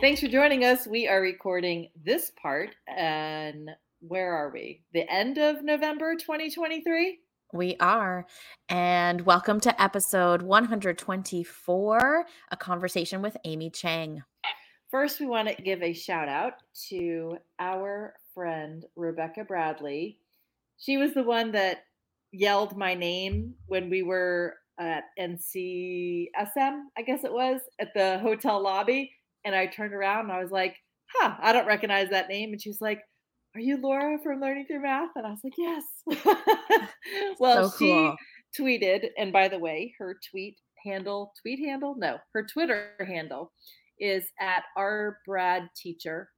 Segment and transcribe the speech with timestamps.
[0.00, 0.86] Thanks for joining us.
[0.86, 3.68] We are recording this part, and
[4.00, 4.82] where are we?
[4.94, 7.18] The end of November 2023?
[7.52, 8.26] We are.
[8.70, 14.22] And welcome to episode 124 A Conversation with Amy Chang.
[14.90, 16.54] First, we want to give a shout out
[16.88, 20.18] to our friend Rebecca Bradley.
[20.78, 21.84] She was the one that
[22.32, 26.30] yelled my name when we were at NCSM,
[26.96, 29.12] I guess it was, at the hotel lobby
[29.44, 30.76] and I turned around and I was like,
[31.14, 32.52] huh, I don't recognize that name.
[32.52, 33.00] And she was like,
[33.54, 35.10] are you Laura from Learning Through Math?
[35.16, 35.84] And I was like, yes.
[37.40, 38.16] well, so cool.
[38.54, 41.96] she tweeted, and by the way, her tweet handle, tweet handle?
[41.98, 43.52] No, her Twitter handle
[43.98, 46.28] is at our Brad teacher.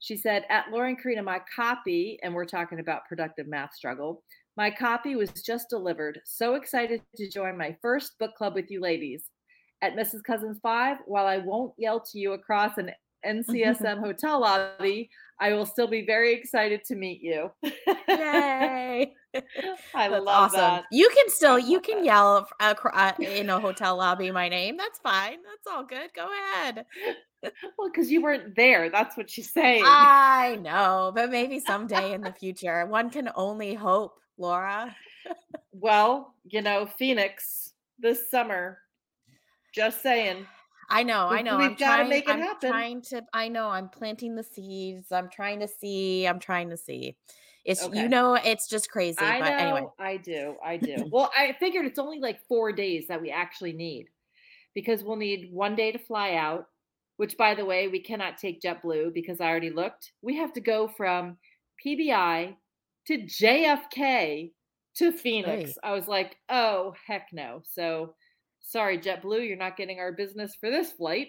[0.00, 4.22] She said, at Lauren Karina, my copy, and we're talking about productive math struggle.
[4.56, 6.20] My copy was just delivered.
[6.24, 9.24] So excited to join my first book club with you ladies
[9.82, 10.22] at Mrs.
[10.22, 12.92] Cousins 5, while I won't yell to you across an
[13.26, 17.50] NCSM hotel lobby, I will still be very excited to meet you.
[18.08, 19.12] Yay!
[19.34, 20.60] I That's love awesome.
[20.60, 20.84] that.
[20.92, 22.04] You can still you can that.
[22.04, 24.76] yell uh, in a hotel lobby my name.
[24.76, 25.38] That's fine.
[25.42, 26.10] That's all good.
[26.14, 26.84] Go ahead.
[27.76, 28.88] Well, because you weren't there.
[28.88, 29.82] That's what she's saying.
[29.84, 32.86] I know, but maybe someday in the future.
[32.86, 34.94] One can only hope, Laura.
[35.72, 38.78] well, you know, Phoenix this summer
[39.72, 40.46] just saying.
[40.90, 41.56] I know, I know.
[41.56, 42.70] We've got to make it I'm happen.
[42.70, 43.22] Trying to.
[43.32, 43.68] I know.
[43.68, 45.10] I'm planting the seeds.
[45.10, 46.26] I'm trying to see.
[46.26, 47.16] I'm trying to see.
[47.64, 48.02] It's okay.
[48.02, 49.18] you know, it's just crazy.
[49.18, 49.56] I but know.
[49.56, 50.56] Anyway, I do.
[50.64, 51.08] I do.
[51.10, 54.08] well, I figured it's only like four days that we actually need,
[54.74, 56.66] because we'll need one day to fly out.
[57.16, 60.12] Which, by the way, we cannot take JetBlue because I already looked.
[60.22, 61.36] We have to go from
[61.84, 62.56] PBI
[63.06, 64.50] to JFK
[64.96, 65.70] to Phoenix.
[65.70, 65.76] Hey.
[65.82, 67.62] I was like, oh heck no.
[67.64, 68.14] So
[68.62, 71.28] sorry, JetBlue, you're not getting our business for this flight.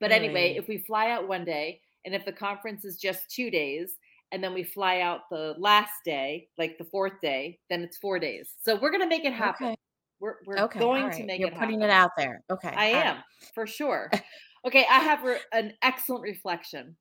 [0.00, 3.50] But anyway, if we fly out one day and if the conference is just two
[3.50, 3.94] days
[4.32, 8.18] and then we fly out the last day, like the fourth day, then it's four
[8.18, 8.54] days.
[8.64, 9.68] So we're going to make it happen.
[9.68, 9.76] Okay.
[10.18, 10.80] We're, we're okay.
[10.80, 11.12] going right.
[11.12, 11.40] to make it.
[11.40, 11.90] You're it putting happen.
[11.90, 12.42] it out there.
[12.50, 12.74] Okay.
[12.76, 13.24] I am right.
[13.54, 14.10] for sure.
[14.66, 14.84] okay.
[14.90, 16.96] I have re- an excellent reflection.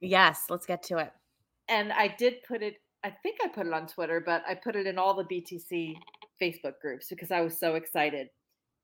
[0.00, 0.44] Yes.
[0.48, 1.10] Let's get to it.
[1.68, 4.76] And I did put it, I think I put it on Twitter, but I put
[4.76, 5.96] it in all the BTC
[6.40, 8.28] Facebook groups because I was so excited.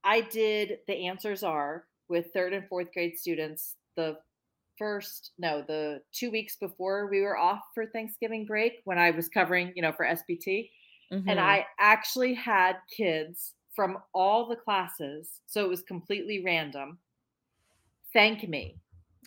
[0.04, 4.16] I did the answers are with third and fourth grade students the
[4.78, 9.28] first no the two weeks before we were off for Thanksgiving break when I was
[9.28, 10.70] covering you know for SBT,
[11.12, 11.28] mm-hmm.
[11.28, 16.98] and I actually had kids from all the classes so it was completely random
[18.12, 18.76] thank me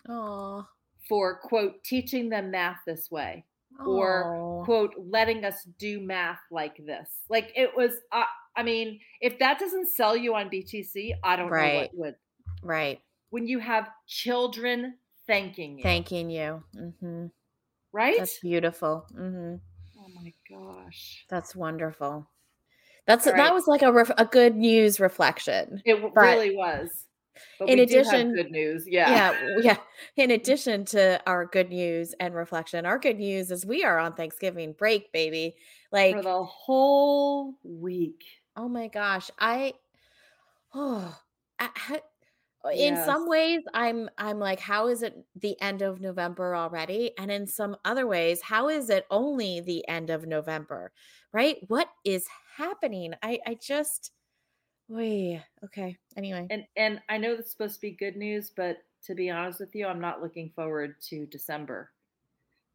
[0.07, 0.65] Aww.
[1.07, 3.45] for quote teaching them math this way
[3.79, 3.87] Aww.
[3.87, 8.23] or quote letting us do math like this like it was uh,
[8.55, 11.73] I mean, if that doesn't sell you on BTC, I don't right.
[11.73, 12.15] know what would.
[12.63, 13.01] Right.
[13.29, 14.95] When you have children
[15.27, 15.83] thanking you.
[15.83, 16.63] Thanking you.
[16.75, 17.25] Mm-hmm.
[17.91, 18.17] Right?
[18.17, 19.05] That's beautiful.
[19.13, 19.55] Mm-hmm.
[19.99, 21.25] Oh my gosh.
[21.29, 22.29] That's wonderful.
[23.07, 23.35] That's right.
[23.35, 25.81] that was like a ref, a good news reflection.
[25.85, 27.05] It really was.
[27.59, 29.77] But in addition, good news, yeah, yeah, yeah.
[30.15, 34.13] In addition to our good news and reflection, our good news is we are on
[34.13, 35.55] Thanksgiving break, baby.
[35.91, 38.23] Like for the whole week.
[38.55, 39.29] Oh my gosh.
[39.39, 39.73] I
[40.73, 41.17] oh
[41.59, 41.69] I,
[42.63, 43.05] uh, in yes.
[43.05, 47.11] some ways I'm I'm like how is it the end of November already?
[47.17, 50.91] And in some other ways, how is it only the end of November?
[51.31, 51.57] Right?
[51.67, 52.27] What is
[52.57, 53.13] happening?
[53.21, 54.11] I I just
[54.87, 55.97] wait, okay.
[56.17, 56.47] Anyway.
[56.49, 59.75] And and I know it's supposed to be good news, but to be honest with
[59.75, 61.91] you, I'm not looking forward to December.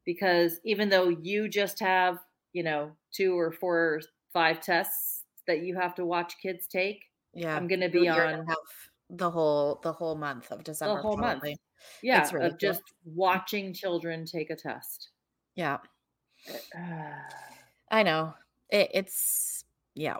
[0.05, 2.19] Because even though you just have,
[2.53, 4.01] you know, two or four or
[4.33, 7.05] five tests that you have to watch kids take.
[7.35, 8.47] Yeah, I'm going to be on
[9.09, 10.97] the whole the whole month of December.
[10.97, 11.51] The whole probably.
[11.51, 11.61] month.
[12.03, 15.11] Yeah, really of just watching children take a test.
[15.55, 15.79] Yeah,
[17.91, 18.35] I know
[18.71, 19.65] it, it's
[19.95, 20.19] yeah.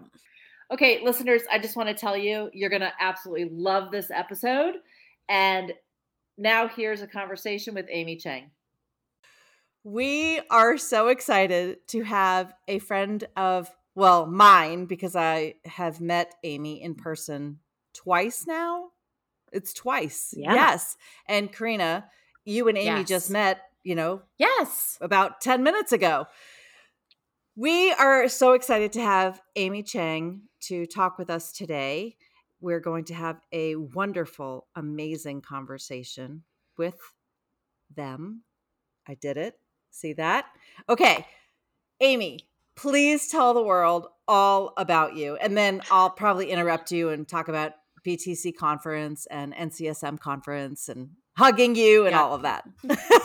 [0.73, 4.75] Okay, listeners, I just want to tell you, you're going to absolutely love this episode.
[5.29, 5.73] And
[6.39, 8.51] now here's a conversation with Amy Chang.
[9.83, 16.35] We are so excited to have a friend of well, mine because I have met
[16.45, 17.59] Amy in person
[17.95, 18.91] twice now.
[19.53, 20.33] It's twice.
[20.37, 20.55] Yeah.
[20.55, 20.97] Yes.
[21.27, 22.05] And Karina
[22.45, 23.09] you and Amy yes.
[23.09, 26.27] just met, you know, yes, about 10 minutes ago.
[27.57, 32.17] We are so excited to have Amy Chang to talk with us today.
[32.61, 36.45] We're going to have a wonderful, amazing conversation
[36.77, 36.99] with
[37.95, 38.43] them.
[39.07, 39.59] I did it.
[39.91, 40.47] See that?
[40.89, 41.27] Okay.
[42.01, 42.41] Amy,
[42.77, 45.37] please tell the world all about you.
[45.37, 47.73] And then I'll probably interrupt you and talk about
[48.07, 52.23] BTC conference and NCSM conference and hugging you and yeah.
[52.23, 52.65] all of that.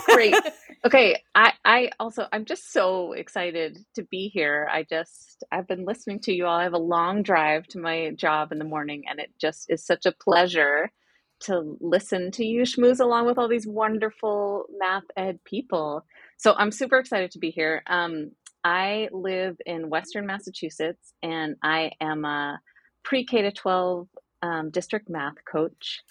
[0.06, 0.34] Great.
[0.84, 1.20] Okay.
[1.34, 4.68] I, I also, I'm just so excited to be here.
[4.70, 6.56] I just, I've been listening to you all.
[6.56, 9.84] I have a long drive to my job in the morning, and it just is
[9.84, 10.92] such a pleasure
[11.40, 16.04] to listen to you schmooze along with all these wonderful math ed people.
[16.36, 17.82] So I'm super excited to be here.
[17.88, 18.30] Um,
[18.66, 22.58] I live in Western Massachusetts and I am a
[23.04, 24.08] pre K to 12
[24.42, 26.02] um, district math coach.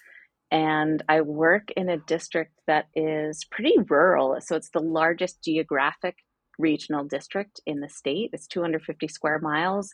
[0.50, 4.40] And I work in a district that is pretty rural.
[4.40, 6.16] So it's the largest geographic
[6.58, 8.30] regional district in the state.
[8.32, 9.92] It's 250 square miles.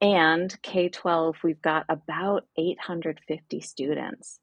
[0.00, 4.40] And K 12, we've got about 850 students.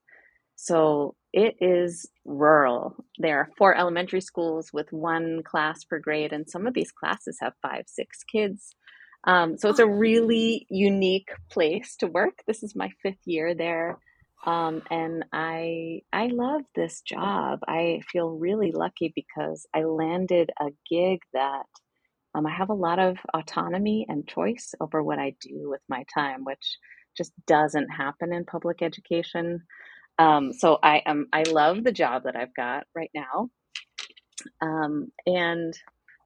[0.55, 2.95] So it is rural.
[3.17, 7.37] There are four elementary schools with one class per grade, and some of these classes
[7.41, 8.75] have five, six kids.
[9.23, 12.39] Um, so it's a really unique place to work.
[12.47, 13.99] This is my fifth year there.
[14.45, 17.59] Um, and I I love this job.
[17.67, 21.65] I feel really lucky because I landed a gig that
[22.35, 26.05] um, I have a lot of autonomy and choice over what I do with my
[26.13, 26.77] time, which
[27.17, 29.63] just doesn't happen in public education.
[30.19, 33.49] Um, so I am I love the job that I've got right now,
[34.61, 35.73] um, and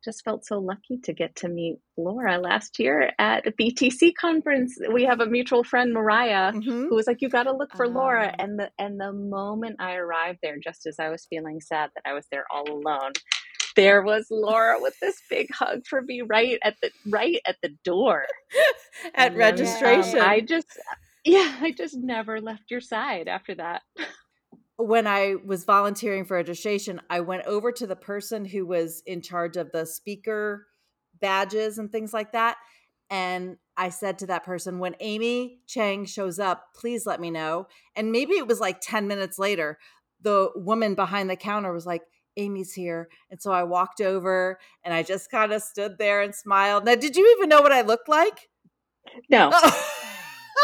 [0.03, 4.77] just felt so lucky to get to meet Laura last year at a BTC conference.
[4.91, 6.87] We have a mutual friend, Mariah, mm-hmm.
[6.87, 8.43] who was like, "You got to look for Laura." Ah.
[8.43, 12.09] And the and the moment I arrived there, just as I was feeling sad that
[12.09, 13.11] I was there all alone,
[13.75, 17.69] there was Laura with this big hug for me right at the right at the
[17.83, 18.25] door
[19.15, 20.13] at and registration.
[20.13, 20.67] Then, um, I just
[21.23, 23.81] yeah, I just never left your side after that.
[24.77, 29.21] when I was volunteering for registration, I went over to the person who was in
[29.21, 30.67] charge of the speaker
[31.19, 32.57] badges and things like that.
[33.09, 37.67] And I said to that person, when Amy Chang shows up, please let me know.
[37.95, 39.77] And maybe it was like 10 minutes later,
[40.21, 42.03] the woman behind the counter was like,
[42.37, 43.09] Amy's here.
[43.29, 46.85] And so I walked over and I just kind of stood there and smiled.
[46.85, 48.49] Now, did you even know what I looked like?
[49.29, 49.51] No.
[49.63, 50.00] Oh.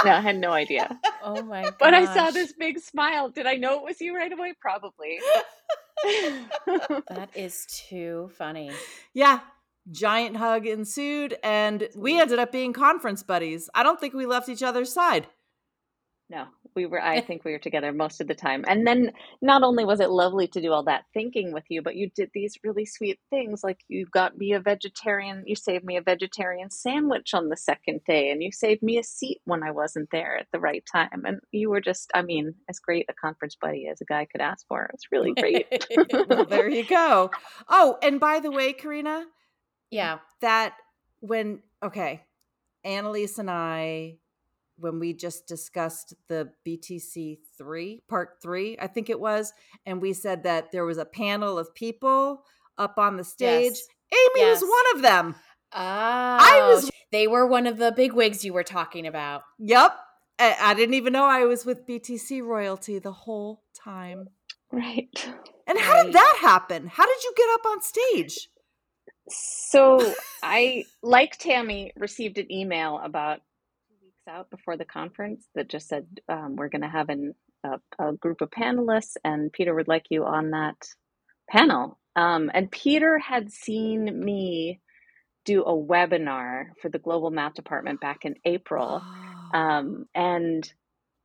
[0.05, 0.99] No, I had no idea.
[1.23, 1.75] Oh my god.
[1.79, 3.29] But I saw this big smile.
[3.29, 4.53] Did I know it was you right away?
[4.59, 5.19] Probably.
[6.03, 8.71] that is too funny.
[9.13, 9.39] Yeah.
[9.89, 13.69] Giant hug ensued, and we ended up being conference buddies.
[13.73, 15.27] I don't think we left each other's side.
[16.29, 18.63] No, we were i think we were together most of the time.
[18.67, 19.11] And then
[19.41, 22.29] not only was it lovely to do all that thinking with you but you did
[22.33, 26.69] these really sweet things like you got me a vegetarian you saved me a vegetarian
[26.69, 30.37] sandwich on the second day and you saved me a seat when i wasn't there
[30.37, 31.23] at the right time.
[31.25, 34.41] And you were just i mean as great a conference buddy as a guy could
[34.41, 34.89] ask for.
[34.93, 35.67] It's really great.
[36.29, 37.31] Well, there you go.
[37.67, 39.25] Oh and by the way karina
[39.91, 40.19] yeah.
[40.41, 40.73] that
[41.19, 42.23] when okay
[42.83, 44.17] annalise and i
[44.77, 49.53] when we just discussed the BTC 3, part 3, I think it was,
[49.85, 52.43] and we said that there was a panel of people
[52.77, 53.73] up on the stage.
[53.73, 53.87] Yes.
[54.11, 54.61] Amy yes.
[54.61, 55.35] was one of them.
[55.73, 59.43] Oh, I was they were one of the big wigs you were talking about.
[59.59, 59.97] Yep.
[60.39, 64.29] I, I didn't even know I was with BTC royalty the whole time.
[64.71, 65.09] Right.
[65.65, 66.05] And how right.
[66.05, 66.87] did that happen?
[66.87, 68.49] How did you get up on stage?
[69.29, 70.13] So
[70.43, 73.39] I, like Tammy, received an email about
[74.27, 78.13] out before the conference that just said um, we're going to have an, a, a,
[78.13, 80.87] group of panelists, and Peter would like you on that
[81.49, 81.97] panel.
[82.15, 84.79] Um, and Peter had seen me
[85.45, 89.01] do a webinar for the Global Math Department back in April.
[89.03, 89.57] Oh.
[89.57, 90.71] Um, and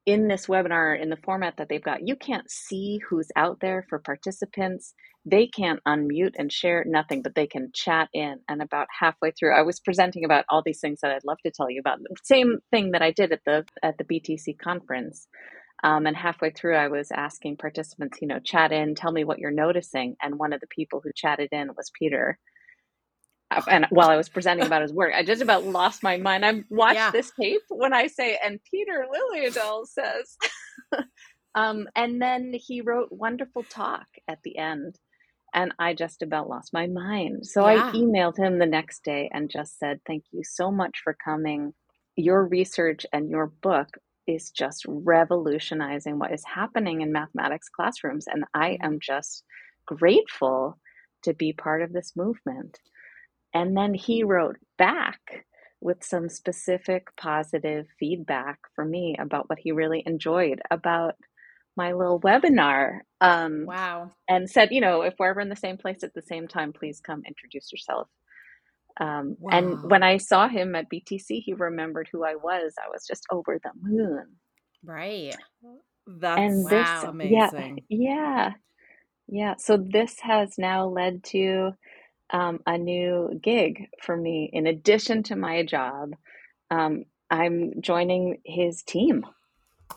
[0.07, 3.87] in this webinar, in the format that they've got, you can't see who's out there
[3.89, 4.95] for participants.
[5.25, 8.41] They can't unmute and share nothing, but they can chat in.
[8.49, 11.53] And about halfway through, I was presenting about all these things that I'd love to
[11.53, 12.01] tell you about.
[12.25, 15.29] Same thing that I did at the at the BTC conference.
[15.85, 19.39] Um, and halfway through, I was asking participants, you know, chat in, tell me what
[19.39, 20.17] you're noticing.
[20.23, 22.39] And one of the people who chatted in was Peter
[23.69, 26.45] and while I was presenting about his work, I just about lost my mind.
[26.45, 27.11] I watched yeah.
[27.11, 30.37] this tape when I say, and Peter Liljedahl says,
[31.55, 34.99] um, and then he wrote wonderful talk at the end,
[35.55, 37.47] and I just about lost my mind.
[37.47, 37.87] So yeah.
[37.87, 41.75] I emailed him the next day and just said, "Thank you so much for coming.
[42.17, 43.89] Your research and your book
[44.27, 48.87] is just revolutionizing what is happening in mathematics classrooms, and I mm-hmm.
[48.87, 49.45] am just."
[49.87, 50.79] grateful
[51.25, 52.79] to be part of this movement.
[53.55, 55.47] And then he wrote back
[55.81, 61.17] with some specific positive feedback for me about what he really enjoyed about
[61.77, 63.01] my little webinar.
[63.21, 64.13] Um, wow.
[64.29, 66.73] And said, you know, if we're ever in the same place at the same time,
[66.73, 68.09] please come introduce yourself.
[69.01, 69.51] Um, wow.
[69.59, 72.75] And when I saw him at BTC, he remembered who I was.
[72.79, 74.27] I was just over the moon.
[74.85, 75.35] Right.
[76.07, 77.05] That's and this, wow.
[77.09, 77.81] amazing.
[77.89, 78.53] Yeah, yeah.
[79.29, 79.55] Yeah.
[79.57, 81.73] So this has now led to
[82.33, 84.51] um, a new gig for me.
[84.53, 86.15] In addition to my job,
[86.71, 89.25] um, I'm joining his team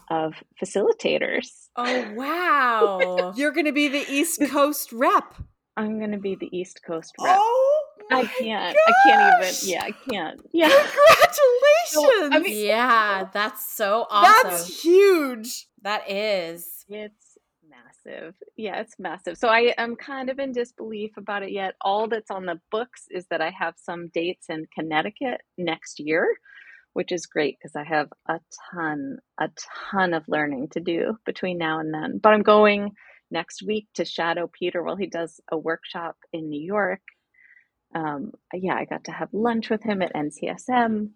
[0.09, 1.67] of facilitators.
[1.75, 3.33] Oh, wow.
[3.35, 5.35] You're going to be the East Coast rep.
[5.77, 7.37] I'm going to be the East Coast rep.
[7.39, 8.75] Oh, I can't.
[8.75, 8.95] Gosh.
[8.95, 9.69] I can't even.
[9.69, 10.41] Yeah, I can't.
[10.53, 10.69] Yeah.
[10.69, 11.51] Congratulations.
[11.87, 14.49] So, I mean, yeah, that's so awesome.
[14.49, 15.67] That's huge.
[15.81, 16.85] That is.
[16.89, 17.24] It's
[18.05, 18.35] massive.
[18.57, 19.37] Yeah, it's massive.
[19.37, 21.75] So I am kind of in disbelief about it yet.
[21.81, 26.27] All that's on the books is that I have some dates in Connecticut next year,
[26.93, 28.39] which is great because I have a
[28.71, 29.49] ton, a
[29.91, 32.19] ton of learning to do between now and then.
[32.21, 32.91] But I'm going
[33.31, 37.01] next week to shadow Peter while he does a workshop in New York
[37.95, 41.11] um, yeah, I got to have lunch with him at NCSM.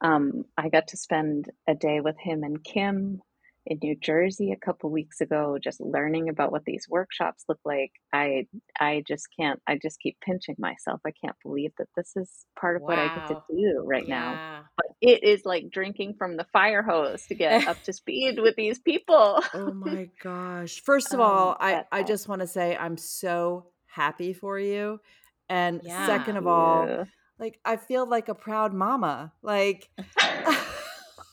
[0.00, 3.20] Um, I got to spend a day with him and Kim
[3.68, 7.92] in New Jersey a couple weeks ago, just learning about what these workshops look like.
[8.12, 8.46] I
[8.80, 9.60] I just can't.
[9.66, 11.00] I just keep pinching myself.
[11.06, 12.88] I can't believe that this is part of wow.
[12.88, 14.20] what I get to do right yeah.
[14.20, 14.60] now.
[14.76, 18.56] But it is like drinking from the fire hose to get up to speed with
[18.56, 19.42] these people.
[19.54, 20.82] oh my gosh!
[20.82, 25.00] First of um, all, I I just want to say I'm so happy for you
[25.48, 26.06] and yeah.
[26.06, 27.04] second of all, yeah.
[27.38, 29.32] like I feel like a proud mama.
[29.42, 29.88] Like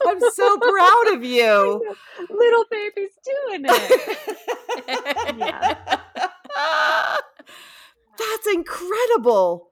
[0.08, 1.96] I'm so proud of you.
[2.30, 5.38] Little baby's doing it.
[5.38, 5.78] yeah.
[8.18, 9.70] That's incredible.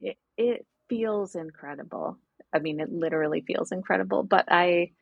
[0.00, 2.18] It, it feels incredible.
[2.52, 4.22] I mean, it literally feels incredible.
[4.22, 4.92] But I,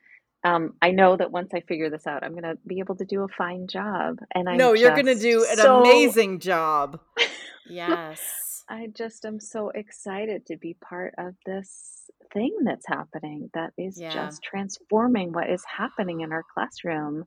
[0.45, 3.05] um, I know that once I figure this out, I'm going to be able to
[3.05, 4.19] do a fine job.
[4.35, 5.81] And I no, you're going to do an so...
[5.81, 7.01] amazing job.
[7.69, 8.21] yes.
[8.69, 14.01] I just am so excited to be part of this thing that's happening that is
[14.01, 14.13] yeah.
[14.13, 17.25] just transforming what is happening in our classroom.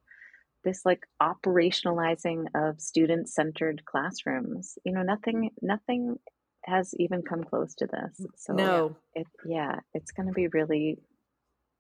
[0.66, 4.78] This like operationalizing of student centered classrooms.
[4.84, 6.18] You know, nothing nothing
[6.66, 8.28] has even come close to this.
[8.36, 8.96] So no.
[9.14, 10.98] it yeah, it's gonna be really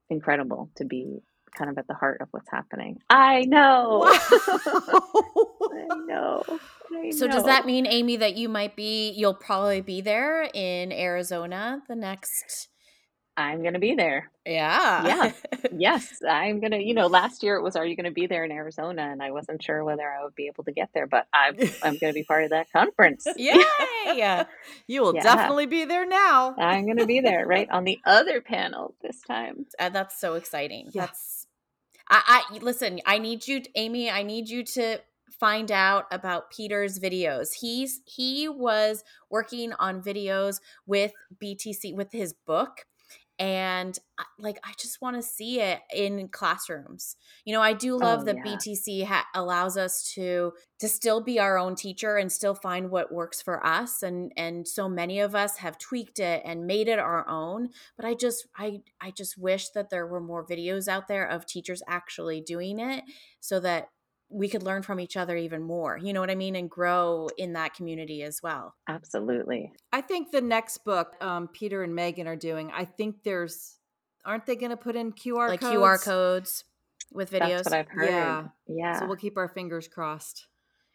[0.09, 1.19] incredible to be
[1.53, 2.99] kind of at the heart of what's happening.
[3.09, 4.03] I know.
[4.07, 6.43] I know.
[6.95, 7.33] I so know.
[7.33, 11.95] does that mean Amy that you might be you'll probably be there in Arizona the
[11.95, 12.69] next
[13.39, 14.29] I'm going to be there.
[14.45, 15.07] Yeah.
[15.07, 15.31] Yeah.
[15.71, 18.27] yes, I'm going to, you know, last year it was are you going to be
[18.27, 21.07] there in Arizona and I wasn't sure whether I would be able to get there,
[21.07, 23.25] but I'm I'm going to be part of that conference.
[23.37, 23.63] Yay.
[24.87, 25.23] you will yeah.
[25.23, 26.53] definitely be there now.
[26.57, 29.67] I'm going to be there right on the other panel this time.
[29.79, 30.89] Uh, that's so exciting.
[30.91, 31.05] Yeah.
[31.05, 31.38] That's
[32.09, 34.99] I, I listen, I need you Amy, I need you to
[35.39, 37.53] find out about Peter's videos.
[37.61, 42.85] He's he was working on videos with BTC with his book
[43.39, 43.97] and
[44.37, 47.15] like i just want to see it in classrooms
[47.45, 48.43] you know i do love oh, that yeah.
[48.43, 53.13] btc ha- allows us to to still be our own teacher and still find what
[53.13, 56.99] works for us and and so many of us have tweaked it and made it
[56.99, 61.07] our own but i just i i just wish that there were more videos out
[61.07, 63.05] there of teachers actually doing it
[63.39, 63.87] so that
[64.29, 65.97] we could learn from each other even more.
[65.97, 66.55] You know what I mean?
[66.55, 68.75] And grow in that community as well.
[68.87, 69.71] Absolutely.
[69.91, 73.77] I think the next book um, Peter and Maegan are doing, I think there's,
[74.23, 75.75] aren't they going to put in QR like codes?
[75.75, 76.63] QR codes
[77.11, 77.63] with videos?
[77.63, 78.09] That's what I've heard.
[78.09, 78.47] Yeah.
[78.67, 78.99] Yeah.
[78.99, 80.45] So we'll keep our fingers crossed.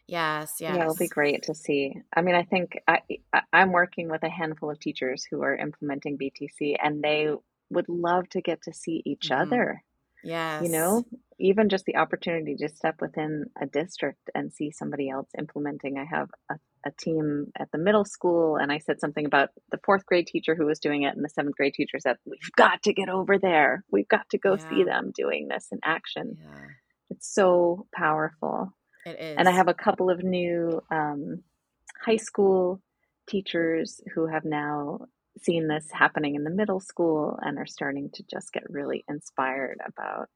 [0.06, 0.74] Yes, yes.
[0.76, 1.94] Yeah, it'll be great to see.
[2.14, 3.00] I mean, I think I,
[3.52, 7.30] I'm working with a handful of teachers who are implementing BTC, and they
[7.70, 9.40] would love to get to see each mm-hmm.
[9.40, 9.82] other
[10.24, 10.62] Yes.
[10.62, 11.04] You know,
[11.38, 15.98] even just the opportunity to step within a district and see somebody else implementing.
[15.98, 16.54] I have a,
[16.86, 20.54] a team at the middle school, and I said something about the fourth grade teacher
[20.54, 23.38] who was doing it, and the seventh grade teacher said, We've got to get over
[23.38, 23.84] there.
[23.90, 24.68] We've got to go yeah.
[24.68, 26.36] see them doing this in action.
[26.40, 26.66] Yeah.
[27.10, 28.72] It's so powerful.
[29.04, 29.36] It is.
[29.38, 31.42] And I have a couple of new um,
[32.04, 32.80] high school
[33.28, 35.00] teachers who have now
[35.42, 39.78] seen this happening in the middle school and are starting to just get really inspired
[39.86, 40.28] about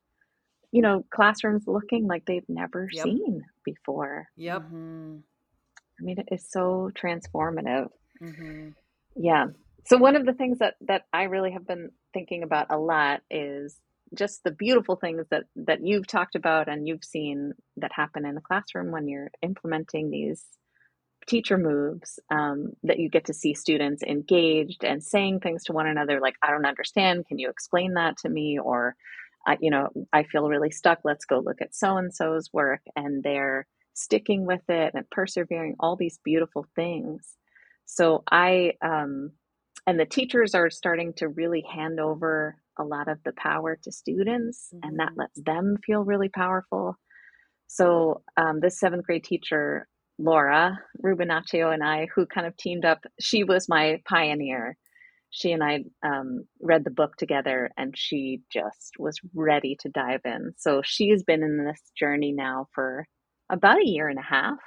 [0.73, 3.05] you know classrooms looking like they've never yep.
[3.05, 5.17] seen before yep mm-hmm.
[6.01, 7.89] i mean it is so transformative
[8.23, 8.69] mm-hmm.
[9.17, 9.47] yeah
[9.87, 13.21] so one of the things that that i really have been thinking about a lot
[13.31, 13.81] is
[14.15, 18.35] just the beautiful things that that you've talked about and you've seen that happen in
[18.35, 20.45] the classroom when you're implementing these
[21.29, 25.87] teacher moves um, that you get to see students engaged and saying things to one
[25.87, 27.27] another like i don't understand.
[27.27, 28.59] Can you explain that to me?
[28.59, 28.97] Or
[29.47, 31.01] uh, you know i feel really stuck.
[31.05, 32.81] Let's go look at so and so's work.
[32.97, 37.37] And they're sticking with it and persevering all these beautiful things.
[37.85, 39.33] So i um,
[39.87, 43.93] and the teachers are starting to really hand over a lot of the power to
[43.93, 44.89] students mm-hmm.
[44.89, 45.21] and that mm-hmm.
[45.21, 46.97] lets them feel really powerful.
[47.67, 49.87] So um, this seventh grade teacher
[50.19, 53.05] Laura Rubinaccio and I, who kind of teamed up.
[53.21, 54.77] She was my pioneer.
[55.31, 60.23] She and I um, read the book together, and she just was ready to dive
[60.25, 60.53] in.
[60.57, 63.07] So she has been in this journey now for
[63.51, 64.59] about a year and a half.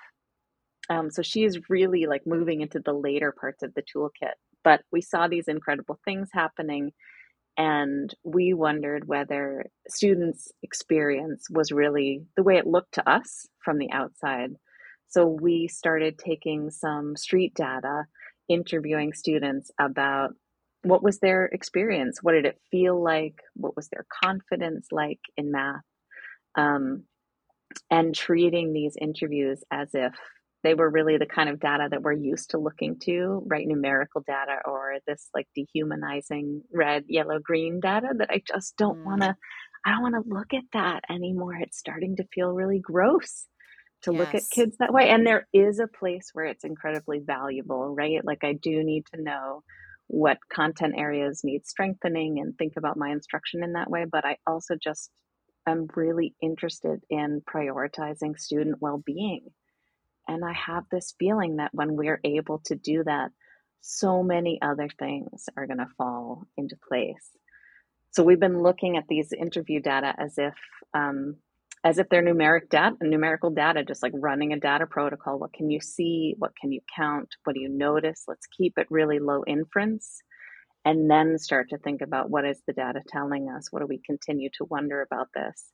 [0.89, 4.33] Um, so she is really like moving into the later parts of the toolkit.
[4.63, 6.91] But we saw these incredible things happening,
[7.57, 13.79] and we wondered whether students' experience was really the way it looked to us from
[13.79, 14.51] the outside
[15.11, 18.05] so we started taking some street data,
[18.47, 20.29] interviewing students about
[20.83, 25.51] what was their experience, what did it feel like, what was their confidence like in
[25.51, 25.83] math,
[26.55, 27.03] um,
[27.89, 30.15] and treating these interviews as if
[30.63, 33.67] they were really the kind of data that we're used to looking to, right?
[33.67, 39.05] Numerical data or this like dehumanizing red, yellow, green data that I just don't mm.
[39.05, 39.35] want to,
[39.85, 41.55] I don't want to look at that anymore.
[41.55, 43.47] It's starting to feel really gross
[44.03, 44.19] to yes.
[44.19, 45.09] look at kids that way.
[45.09, 48.23] And there is a place where it's incredibly valuable, right?
[48.23, 49.63] Like I do need to know
[50.07, 54.05] what content areas need strengthening and think about my instruction in that way.
[54.11, 55.09] But I also just
[55.67, 59.47] am really interested in prioritizing student well being.
[60.27, 63.31] And I have this feeling that when we're able to do that,
[63.81, 67.31] so many other things are going to fall into place.
[68.11, 70.53] So we've been looking at these interview data as if
[70.93, 71.37] um,
[71.83, 75.39] as if they're numeric data, numerical data, just like running a data protocol.
[75.39, 76.35] What can you see?
[76.37, 77.29] What can you count?
[77.43, 78.25] What do you notice?
[78.27, 80.21] Let's keep it really low inference
[80.85, 83.67] and then start to think about what is the data telling us?
[83.71, 85.71] What do we continue to wonder about this?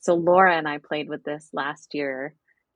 [0.00, 2.34] So Laura and I played with this last year,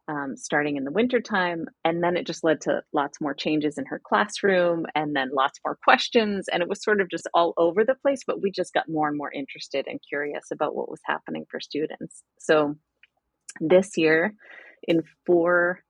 [0.08, 3.86] um, starting in the wintertime, and then it just led to lots more changes in
[3.86, 6.48] her classroom and then lots more questions.
[6.52, 9.08] And it was sort of just all over the place, but we just got more
[9.08, 12.22] and more interested and curious about what was happening for students.
[12.38, 12.76] So
[13.60, 14.34] this year,
[14.86, 15.80] in four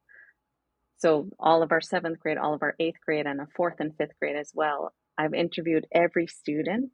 [0.98, 3.94] so all of our seventh grade, all of our eighth grade, and a fourth and
[3.96, 4.92] fifth grade as well.
[5.18, 6.90] I've interviewed every student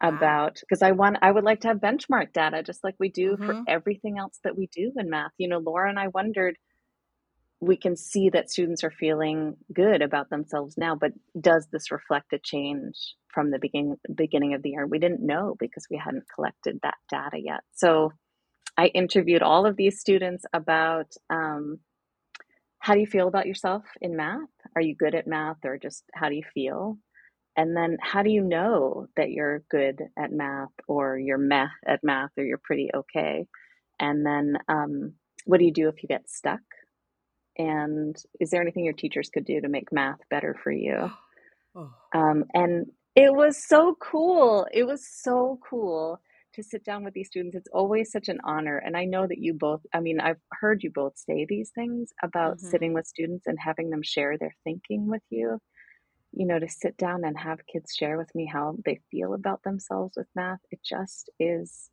[0.00, 3.32] about because I want I would like to have benchmark data just like we do
[3.32, 3.46] mm-hmm.
[3.46, 5.32] for everything else that we do in math.
[5.38, 6.56] You know, Laura and I wondered
[7.60, 12.32] we can see that students are feeling good about themselves now, but does this reflect
[12.32, 12.94] a change
[13.34, 14.86] from the beginning beginning of the year?
[14.86, 17.60] We didn't know because we hadn't collected that data yet.
[17.74, 18.12] So
[18.76, 21.80] I interviewed all of these students about um,
[22.78, 24.48] how do you feel about yourself in math?
[24.76, 26.96] Are you good at math or just how do you feel?
[27.58, 32.04] And then how do you know that you're good at math or you're meh at
[32.04, 33.48] math or you're pretty okay?
[33.98, 36.60] And then um, what do you do if you get stuck?
[37.58, 41.10] And is there anything your teachers could do to make math better for you?
[41.76, 41.92] Oh.
[42.12, 44.66] Um, and it was so cool.
[44.72, 46.18] It was so cool
[46.54, 47.54] to sit down with these students.
[47.54, 48.78] It's always such an honor.
[48.78, 52.10] And I know that you both, I mean, I've heard you both say these things
[52.22, 52.66] about mm-hmm.
[52.66, 55.60] sitting with students and having them share their thinking with you
[56.32, 59.62] you know, to sit down and have kids share with me how they feel about
[59.62, 61.90] themselves with math, it just is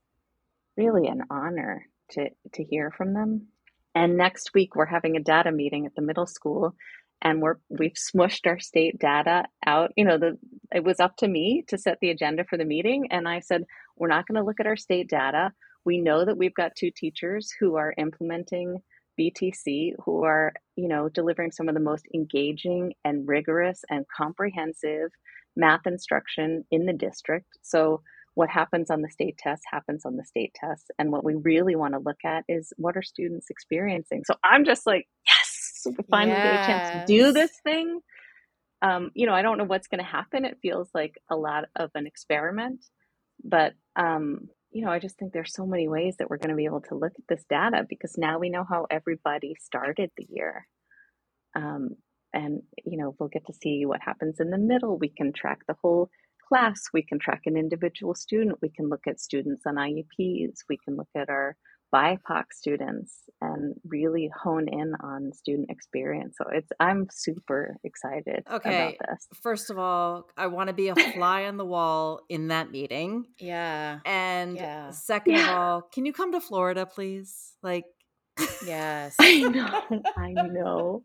[0.78, 3.48] really an honor to to hear from them.
[3.94, 6.76] And next week we're having a data meeting at the middle school
[7.22, 9.92] and we're we've smushed our state data out.
[9.96, 10.38] You know, the
[10.74, 13.64] it was up to me to set the agenda for the meeting and I said,
[13.96, 15.52] we're not going to look at our state data.
[15.86, 18.82] We know that we've got two teachers who are implementing
[19.20, 25.12] BTC who are, you know, delivering some of the most engaging and rigorous and comprehensive
[25.56, 27.48] math instruction in the district.
[27.62, 28.02] So
[28.36, 30.92] what happens on the state test happens on the state test.
[31.00, 34.24] And what we really want to look at is what are students experiencing?
[34.26, 36.44] So I'm just like, yes, we finally yes.
[36.44, 38.02] get a chance to do this thing.
[38.82, 40.44] Um, you know, I don't know what's going to happen.
[40.44, 42.86] It feels like a lot of an experiment,
[43.44, 46.56] but um, you know, I just think there's so many ways that we're going to
[46.58, 50.28] be able to look at this data because now we know how everybody started the
[50.30, 50.68] year.
[51.56, 51.92] Um,
[52.34, 54.98] and, you know, we'll get to see what happens in the middle.
[54.98, 56.10] We can track the whole
[56.50, 56.90] class.
[56.94, 58.58] We can track an individual student.
[58.62, 60.58] We can look at students on IEPs.
[60.68, 61.56] We can look at our
[61.96, 66.36] BIPOC students and really hone in on student experience.
[66.38, 68.70] So it's I'm super excited okay.
[68.70, 69.28] about this.
[69.42, 73.26] First of all, I want to be a fly on the wall in that meeting.
[73.40, 74.00] Yeah.
[74.06, 74.92] And yeah.
[74.92, 75.52] second yeah.
[75.52, 77.54] of all, can you come to Florida, please?
[77.64, 77.86] Like
[78.66, 79.16] Yes.
[79.22, 79.84] I know.
[80.18, 81.04] I know.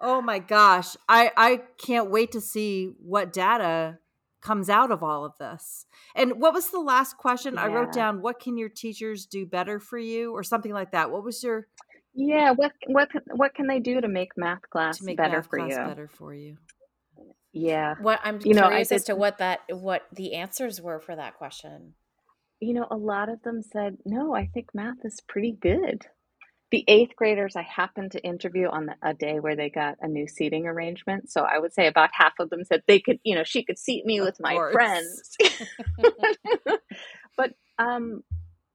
[0.00, 0.96] Oh my gosh.
[1.08, 3.98] I I can't wait to see what data
[4.40, 5.86] comes out of all of this.
[6.14, 7.54] And what was the last question?
[7.54, 7.62] Yeah.
[7.64, 11.10] I wrote down what can your teachers do better for you or something like that.
[11.10, 11.66] What was your
[12.14, 15.58] Yeah, what what what can they do to make math class make better math for
[15.58, 15.76] class you?
[15.76, 16.56] Better for you.
[17.52, 17.94] Yeah.
[18.00, 21.36] What I'm you curious know, as to what that what the answers were for that
[21.36, 21.94] question.
[22.60, 26.06] You know, a lot of them said, "No, I think math is pretty good."
[26.70, 30.08] The eighth graders I happened to interview on the, a day where they got a
[30.08, 31.30] new seating arrangement.
[31.30, 33.78] So I would say about half of them said they could, you know, she could
[33.78, 35.36] seat me with my friends.
[37.36, 38.22] but um,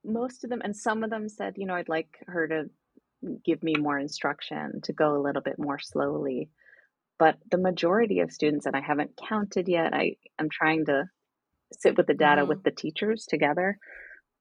[0.06, 2.70] most of them, and some of them said, you know, I'd like her to
[3.44, 6.50] give me more instruction, to go a little bit more slowly.
[7.20, 11.10] But the majority of students, and I haven't counted yet, I am trying to
[11.74, 12.50] sit with the data mm-hmm.
[12.50, 13.78] with the teachers together.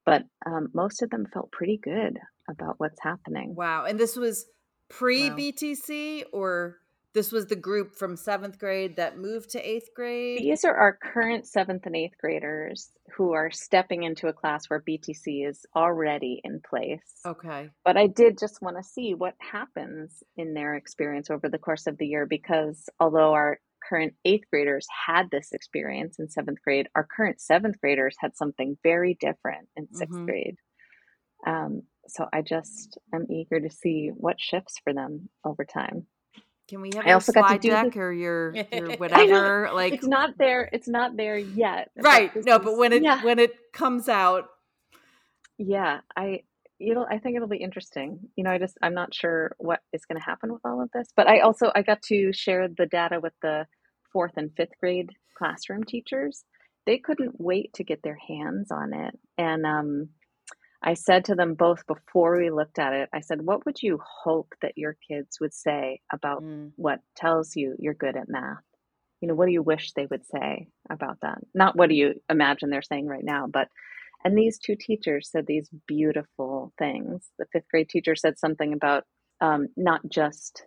[0.04, 3.54] But um, most of them felt pretty good about what's happening.
[3.54, 3.84] Wow.
[3.84, 4.46] And this was
[4.88, 6.28] pre BTC wow.
[6.32, 6.76] or
[7.12, 10.40] this was the group from seventh grade that moved to eighth grade?
[10.40, 14.80] These are our current seventh and eighth graders who are stepping into a class where
[14.80, 17.00] BTC is already in place.
[17.26, 17.68] Okay.
[17.84, 21.88] But I did just want to see what happens in their experience over the course
[21.88, 26.88] of the year because although our current eighth graders had this experience in seventh grade,
[26.94, 30.24] our current seventh graders had something very different in 6th mm-hmm.
[30.26, 30.56] grade.
[31.46, 36.06] Um, so I just am eager to see what shifts for them over time.
[36.68, 38.00] Can we have I also slide deck the...
[38.00, 39.70] or your your whatever?
[39.72, 40.68] like it's not there.
[40.72, 41.90] It's not there yet.
[41.96, 42.32] Right.
[42.32, 43.24] But no, is, but when it yeah.
[43.24, 44.48] when it comes out,
[45.58, 46.42] yeah, I
[46.80, 48.18] it'll I think it'll be interesting.
[48.36, 50.90] You know, I just I'm not sure what is going to happen with all of
[50.92, 53.66] this, but I also I got to share the data with the
[54.12, 56.44] fourth and fifth grade classroom teachers.
[56.86, 60.08] They couldn't wait to get their hands on it, and um,
[60.82, 64.00] I said to them both before we looked at it, I said, What would you
[64.24, 66.72] hope that your kids would say about mm.
[66.76, 68.62] what tells you you're good at math?
[69.20, 71.38] You know, what do you wish they would say about that?
[71.54, 73.68] Not what do you imagine they're saying right now, but,
[74.24, 77.28] and these two teachers said these beautiful things.
[77.38, 79.04] The fifth grade teacher said something about
[79.40, 80.64] um, not just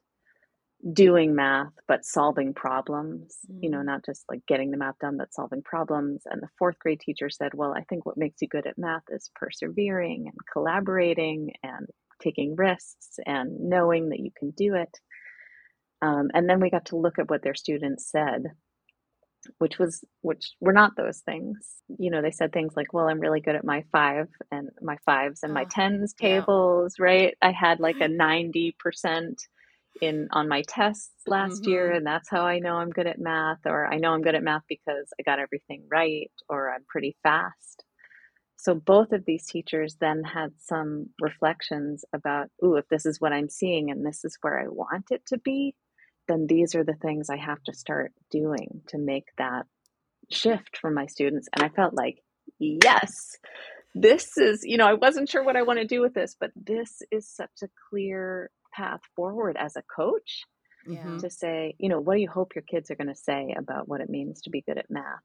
[0.92, 3.64] doing math but solving problems mm-hmm.
[3.64, 3.88] you know mm-hmm.
[3.88, 7.30] not just like getting the math done but solving problems and the fourth grade teacher
[7.30, 11.88] said well i think what makes you good at math is persevering and collaborating and
[12.22, 15.00] taking risks and knowing that you can do it
[16.02, 18.44] um, and then we got to look at what their students said
[19.58, 21.58] which was which were not those things
[22.00, 24.98] you know they said things like well i'm really good at my five and my
[25.06, 27.06] fives and oh, my tens tables yeah.
[27.06, 29.36] right i had like a 90%
[30.02, 31.72] in on my tests last mm-hmm.
[31.72, 34.36] year and that's how I know I'm good at math or I know I'm good
[34.36, 37.84] at math because I got everything right or I'm pretty fast.
[38.58, 43.34] So both of these teachers then had some reflections about, ooh, if this is what
[43.34, 45.76] I'm seeing and this is where I want it to be,
[46.28, 49.66] then these are the things I have to start doing to make that
[50.32, 51.48] shift for my students.
[51.54, 52.24] And I felt like,
[52.60, 53.38] yes,
[53.96, 56.52] this is, you know, I wasn't sure what I want to do with this, but
[56.56, 60.44] this is such a clear path forward as a coach
[60.88, 61.18] yeah.
[61.20, 63.88] to say, you know, what do you hope your kids are going to say about
[63.88, 65.22] what it means to be good at math?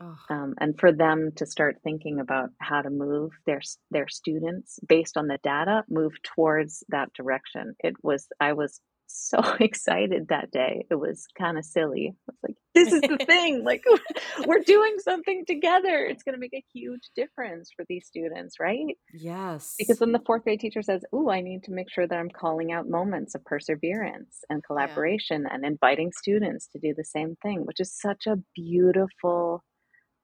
[0.00, 0.16] Oh.
[0.30, 5.16] Um, and for them to start thinking about how to move their their students based
[5.16, 7.74] on the data, move towards that direction.
[7.80, 10.84] It was I was so excited that day.
[10.90, 12.14] It was kind of silly.
[12.14, 13.64] I was like, this is the thing.
[13.64, 13.82] Like,
[14.46, 16.06] we're doing something together.
[16.06, 18.96] It's going to make a huge difference for these students, right?
[19.12, 19.74] Yes.
[19.78, 22.30] Because then the fourth grade teacher says, Oh, I need to make sure that I'm
[22.30, 25.54] calling out moments of perseverance and collaboration yeah.
[25.54, 29.64] and inviting students to do the same thing, which is such a beautiful,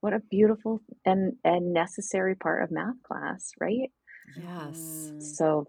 [0.01, 3.91] what a beautiful and, and necessary part of math class, right?
[4.37, 5.13] Yes.
[5.37, 5.67] So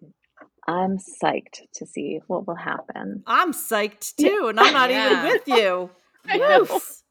[0.67, 3.23] I'm psyched to see what will happen.
[3.27, 5.11] I'm psyched too, and I'm not yeah.
[5.11, 5.89] even with you.
[6.27, 7.03] Yes.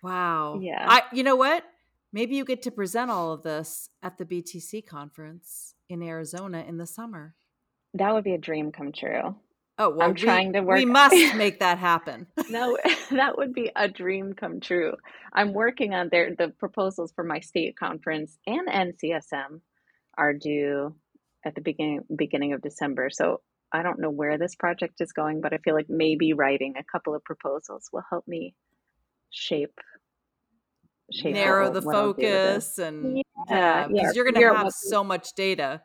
[0.00, 0.60] wow.
[0.62, 0.86] Yeah.
[0.88, 1.64] I you know what?
[2.12, 6.76] Maybe you get to present all of this at the BTC conference in Arizona in
[6.76, 7.34] the summer.
[7.94, 9.34] That would be a dream come true.
[9.78, 10.78] Oh, well, I'm we, trying to work.
[10.78, 12.28] We must make that happen.
[12.48, 12.78] no,
[13.10, 14.94] that would be a dream come true.
[15.32, 19.60] I'm working on their the proposals for my state conference and NCSM
[20.16, 20.94] are due
[21.44, 23.10] at the beginning beginning of December.
[23.10, 23.40] So
[23.72, 26.84] I don't know where this project is going, but I feel like maybe writing a
[26.84, 28.54] couple of proposals will help me
[29.30, 29.78] shape
[31.10, 35.82] shape narrow the focus and yeah, because yeah, you're going to have so much data.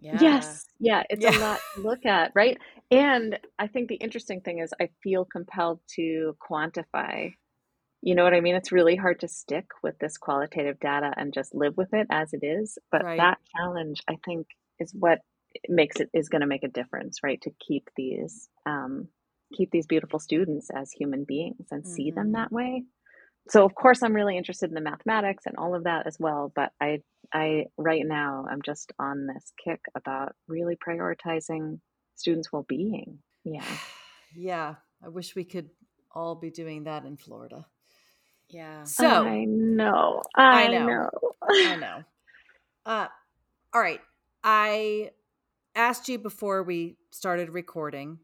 [0.00, 0.18] Yeah.
[0.20, 0.66] Yes.
[0.78, 1.02] Yeah.
[1.10, 1.36] It's yeah.
[1.36, 2.32] a lot to look at.
[2.34, 2.58] Right.
[2.90, 7.32] And I think the interesting thing is I feel compelled to quantify
[8.00, 8.54] you know what I mean?
[8.54, 12.32] It's really hard to stick with this qualitative data and just live with it as
[12.32, 12.78] it is.
[12.92, 13.18] But right.
[13.18, 14.46] that challenge, I think,
[14.78, 15.18] is what
[15.68, 17.40] makes it is going to make a difference, right?
[17.42, 19.08] To keep these um,
[19.54, 21.92] keep these beautiful students as human beings and mm-hmm.
[21.92, 22.32] see them mm-hmm.
[22.34, 22.84] that way
[23.48, 26.52] so of course i'm really interested in the mathematics and all of that as well
[26.54, 26.98] but i
[27.32, 31.78] i right now i'm just on this kick about really prioritizing
[32.14, 33.64] students well-being yeah
[34.36, 35.70] yeah i wish we could
[36.14, 37.64] all be doing that in florida
[38.50, 40.86] yeah so i know i, I know.
[40.86, 41.10] know
[41.50, 42.04] i know
[42.86, 43.08] uh
[43.74, 44.00] all right
[44.42, 45.10] i
[45.74, 48.18] asked you before we started recording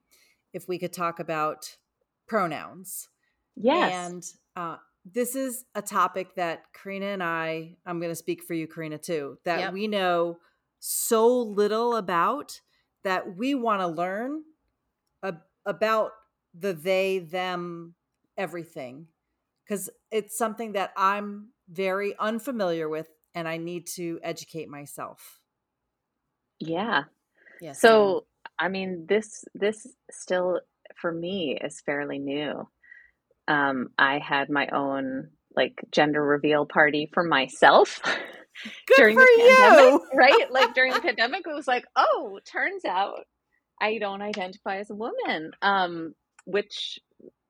[0.52, 1.76] if we could talk about
[2.26, 3.08] pronouns
[3.56, 4.24] yes and
[4.56, 8.66] uh this is a topic that Karina and I, I'm going to speak for you,
[8.66, 9.72] Karina, too, that yep.
[9.72, 10.38] we know
[10.80, 12.60] so little about
[13.02, 14.42] that we want to learn
[15.22, 16.12] ab- about
[16.58, 17.94] the they, them,
[18.38, 19.06] everything.
[19.66, 25.40] Because it's something that I'm very unfamiliar with and I need to educate myself.
[26.60, 27.04] Yeah.
[27.60, 27.80] Yes.
[27.80, 28.26] So,
[28.58, 30.60] I mean, this, this still
[31.00, 32.68] for me is fairly new
[33.48, 38.00] um, I had my own like gender reveal party for myself
[38.96, 40.08] during the pandemic, you.
[40.14, 40.50] right?
[40.50, 43.20] Like during the pandemic, it was like, oh, turns out
[43.80, 46.98] I don't identify as a woman, um, which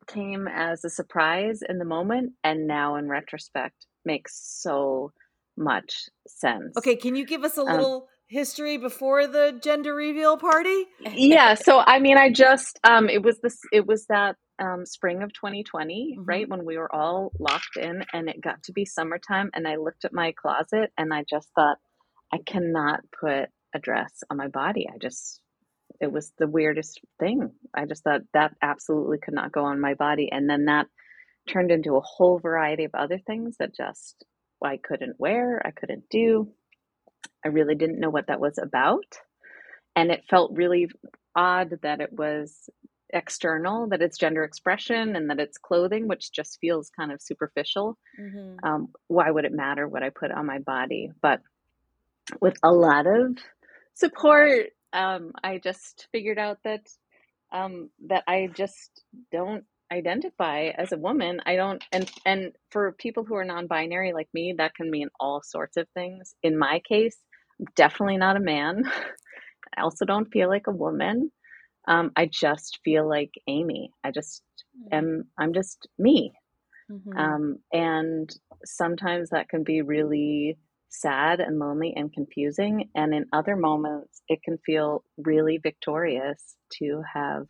[0.07, 5.13] came as a surprise in the moment, and now in retrospect makes so
[5.57, 6.77] much sense.
[6.77, 7.97] Okay, can you give us a um, little?
[7.97, 13.23] Um, history before the gender reveal party yeah so i mean i just um it
[13.23, 16.25] was this it was that um, spring of 2020, mm-hmm.
[16.25, 19.77] right when we were all locked in, and it got to be summertime, and I
[19.77, 21.79] looked at my closet and I just thought,
[22.33, 24.89] I cannot put a dress on my body.
[24.93, 25.41] I just,
[26.01, 27.51] it was the weirdest thing.
[27.75, 30.87] I just thought that absolutely could not go on my body, and then that
[31.49, 34.25] turned into a whole variety of other things that just
[34.63, 36.49] I couldn't wear, I couldn't do.
[37.45, 39.05] I really didn't know what that was about.
[39.95, 40.89] And it felt really
[41.37, 42.69] odd that it was
[43.11, 47.97] external, that it's gender expression and that it's clothing, which just feels kind of superficial.
[48.19, 48.67] Mm-hmm.
[48.67, 51.11] Um, why would it matter what I put on my body?
[51.21, 51.41] But
[52.41, 53.37] with a lot of
[53.95, 56.89] support, um, I just figured out that
[57.53, 61.41] um, that I just don't identify as a woman.
[61.47, 65.43] I don't, and and for people who are non-binary like me, that can mean all
[65.43, 66.35] sorts of things.
[66.43, 67.17] In my case,
[67.77, 68.85] definitely not a man.
[69.77, 71.31] I also don't feel like a woman.
[71.87, 73.91] Um, I just feel like Amy.
[74.03, 74.43] I just
[74.79, 74.95] mm-hmm.
[74.95, 76.33] am, I'm just me.
[76.91, 77.19] Mm-hmm.
[77.19, 80.57] Um, and sometimes that can be really
[81.01, 82.91] sad and lonely and confusing.
[82.95, 87.47] And in other moments, it can feel really victorious to have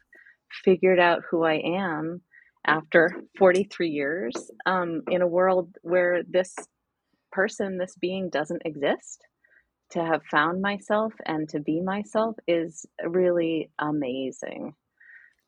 [0.65, 2.23] figured out who I am
[2.67, 6.55] after 43 years um, in a world where this
[7.33, 9.21] person, this being doesn't exist
[9.91, 14.75] to have found myself and to be myself is really amazing.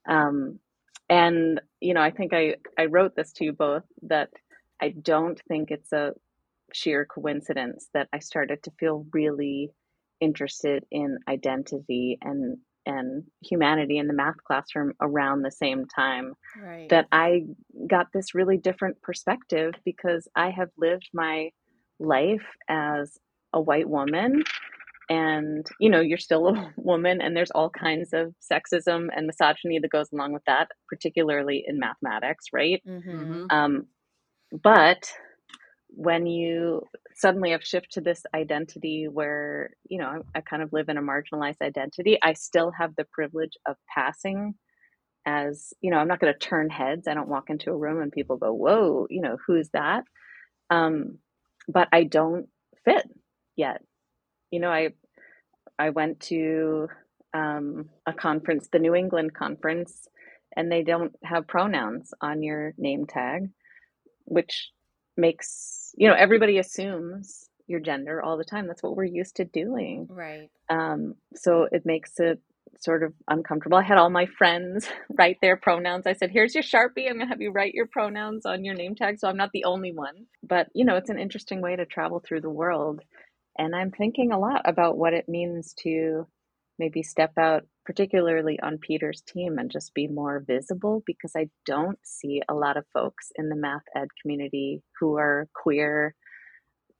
[0.08, 0.58] Um,
[1.08, 4.30] and you know, I think I I wrote this to you both that
[4.80, 6.12] I don't think it's a
[6.72, 9.70] sheer coincidence that I started to feel really
[10.20, 16.88] interested in identity and and humanity in the math classroom around the same time right.
[16.88, 17.42] that I
[17.88, 21.50] got this really different perspective because I have lived my
[21.98, 23.18] life as
[23.52, 24.44] a white woman
[25.08, 29.78] and you know you're still a woman and there's all kinds of sexism and misogyny
[29.80, 33.10] that goes along with that particularly in mathematics right mm-hmm.
[33.10, 33.44] mm-hmm.
[33.50, 33.86] um,
[34.62, 35.10] but
[35.96, 36.82] when you
[37.14, 40.98] suddenly have shift to this identity where you know I, I kind of live in
[40.98, 44.54] a marginalized identity i still have the privilege of passing
[45.26, 48.02] as you know i'm not going to turn heads i don't walk into a room
[48.02, 50.04] and people go whoa you know who's that
[50.70, 51.18] um,
[51.68, 52.48] but i don't
[52.84, 53.06] fit
[53.56, 53.82] yet.
[54.50, 54.90] You know, I
[55.78, 56.88] I went to
[57.34, 60.08] um, a conference, the New England conference,
[60.56, 63.50] and they don't have pronouns on your name tag,
[64.24, 64.70] which
[65.16, 68.66] makes you know everybody assumes your gender all the time.
[68.66, 70.50] That's what we're used to doing, right?
[70.70, 72.40] Um, so it makes it
[72.78, 73.78] sort of uncomfortable.
[73.78, 76.06] I had all my friends write their pronouns.
[76.06, 77.08] I said, "Here's your sharpie.
[77.08, 79.64] I'm gonna have you write your pronouns on your name tag." So I'm not the
[79.64, 83.00] only one, but you know, it's an interesting way to travel through the world
[83.58, 86.26] and I'm thinking a lot about what it means to
[86.78, 91.98] maybe step out, particularly on Peter's team, and just be more visible because I don't
[92.02, 96.14] see a lot of folks in the math ed community who are queer,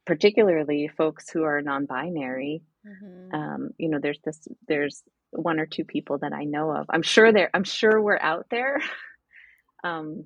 [0.07, 2.63] particularly folks who are non binary.
[2.87, 3.35] Mm-hmm.
[3.35, 6.87] Um, you know, there's this, there's one or two people that I know of.
[6.89, 8.81] I'm sure there, I'm sure we're out there.
[9.85, 10.25] um,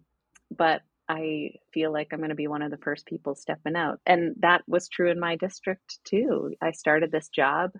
[0.55, 3.99] but I feel like I'm going to be one of the first people stepping out.
[4.07, 6.55] And that was true in my district too.
[6.62, 7.73] I started this job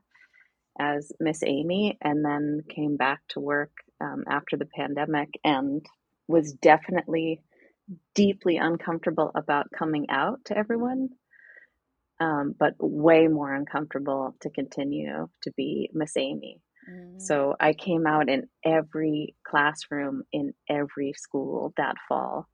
[0.79, 5.85] as Miss Amy and then came back to work um, after the pandemic and
[6.29, 7.43] was definitely
[8.15, 11.09] deeply uncomfortable about coming out to everyone,
[12.21, 16.61] um, but way more uncomfortable to continue to be Miss Amy.
[17.19, 22.49] So I came out in every classroom in every school that fall,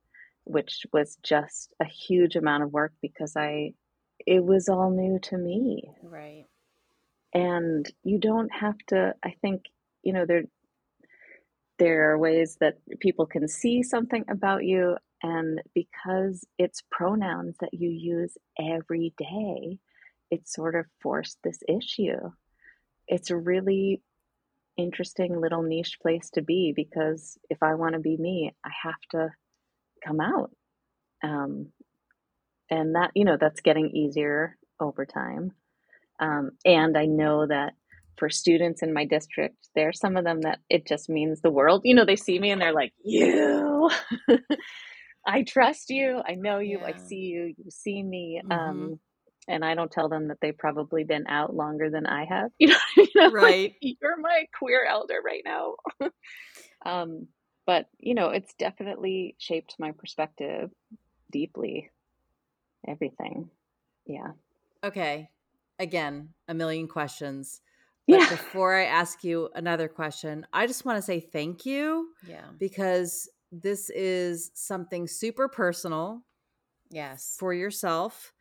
[0.44, 3.72] which was just a huge amount of work because I
[4.26, 5.84] it was all new to me.
[6.02, 6.46] Right.
[7.36, 9.64] And you don't have to I think,
[10.02, 10.44] you know, there
[11.78, 17.74] there are ways that people can see something about you and because it's pronouns that
[17.74, 19.78] you use every day,
[20.30, 22.30] it sort of forced this issue.
[23.06, 24.00] It's a really
[24.78, 29.00] interesting little niche place to be because if I want to be me, I have
[29.12, 29.30] to
[30.06, 30.50] come out.
[31.22, 31.68] Um,
[32.70, 35.52] and that, you know, that's getting easier over time.
[36.18, 37.74] Um, and I know that
[38.16, 41.50] for students in my district, there are some of them that it just means the
[41.50, 41.82] world.
[41.84, 43.90] You know, they see me and they're like, You,
[45.26, 46.22] I trust you.
[46.26, 46.78] I know you.
[46.80, 46.86] Yeah.
[46.86, 47.54] I see you.
[47.56, 48.40] You see me.
[48.44, 48.52] Mm-hmm.
[48.52, 49.00] Um,
[49.48, 52.50] and I don't tell them that they've probably been out longer than I have.
[52.58, 53.74] You know, you know right?
[53.82, 55.74] Like, You're my queer elder right now.
[56.86, 57.28] um,
[57.66, 60.70] but you know, it's definitely shaped my perspective
[61.30, 61.90] deeply.
[62.86, 63.50] Everything,
[64.06, 64.32] yeah.
[64.84, 65.28] Okay,
[65.78, 67.60] again, a million questions.
[68.08, 68.30] But yeah.
[68.30, 72.08] before I ask you another question, I just want to say thank you.
[72.26, 72.44] Yeah.
[72.58, 76.22] Because this is something super personal.
[76.90, 77.36] Yes.
[77.38, 78.32] For yourself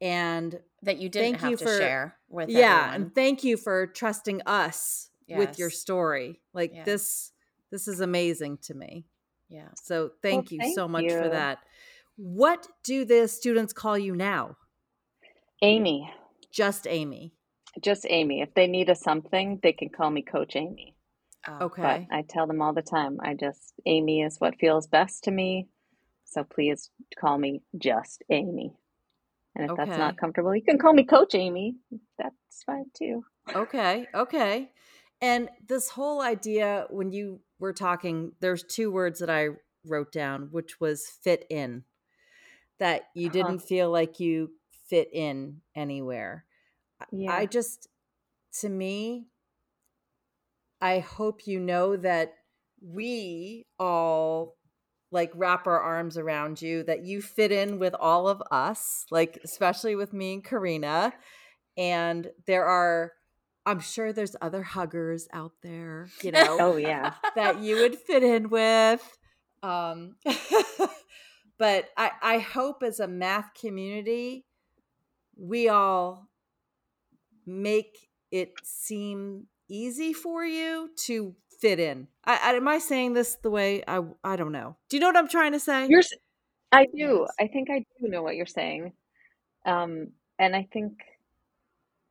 [0.00, 2.94] and that you didn't have you to for, share with yeah everyone.
[2.94, 5.38] and thank you for trusting us yes.
[5.38, 6.84] with your story like yeah.
[6.84, 7.32] this
[7.70, 9.04] this is amazing to me
[9.48, 11.10] yeah so thank well, you thank so much you.
[11.10, 11.58] for that
[12.16, 14.56] what do the students call you now
[15.62, 16.12] amy
[16.58, 17.32] just amy
[17.88, 20.94] just amy if they need a something they can call me coach amy
[21.46, 21.66] oh.
[21.66, 25.24] okay but i tell them all the time i just amy is what feels best
[25.24, 25.68] to me
[26.24, 26.90] so please
[27.20, 28.74] call me just amy
[29.58, 29.84] and if okay.
[29.84, 31.76] that's not comfortable, you can call me Coach Amy.
[32.16, 33.24] That's fine too.
[33.54, 34.06] Okay.
[34.14, 34.70] Okay.
[35.20, 39.48] And this whole idea, when you were talking, there's two words that I
[39.84, 41.82] wrote down, which was fit in,
[42.78, 43.32] that you uh-huh.
[43.32, 44.52] didn't feel like you
[44.88, 46.44] fit in anywhere.
[47.12, 47.32] Yeah.
[47.32, 47.88] I just,
[48.60, 49.26] to me,
[50.80, 52.34] I hope you know that
[52.80, 54.56] we all
[55.10, 59.38] like wrap our arms around you that you fit in with all of us like
[59.42, 61.12] especially with me and karina.
[61.76, 63.12] And there are
[63.64, 67.14] i'm sure there's other huggers out there you know oh yeah.
[67.34, 69.18] that you would fit in with.
[69.62, 70.16] Um
[71.58, 74.44] but i i hope as a math community
[75.36, 76.28] we all
[77.48, 82.08] make it seem easy for you to fit in.
[82.24, 84.76] I, I, am I saying this the way I I don't know.
[84.88, 85.86] Do you know what I'm trying to say?
[85.88, 86.02] You're,
[86.70, 87.26] I do.
[87.40, 88.92] I think I do know what you're saying.
[89.66, 90.08] Um,
[90.38, 90.92] and I think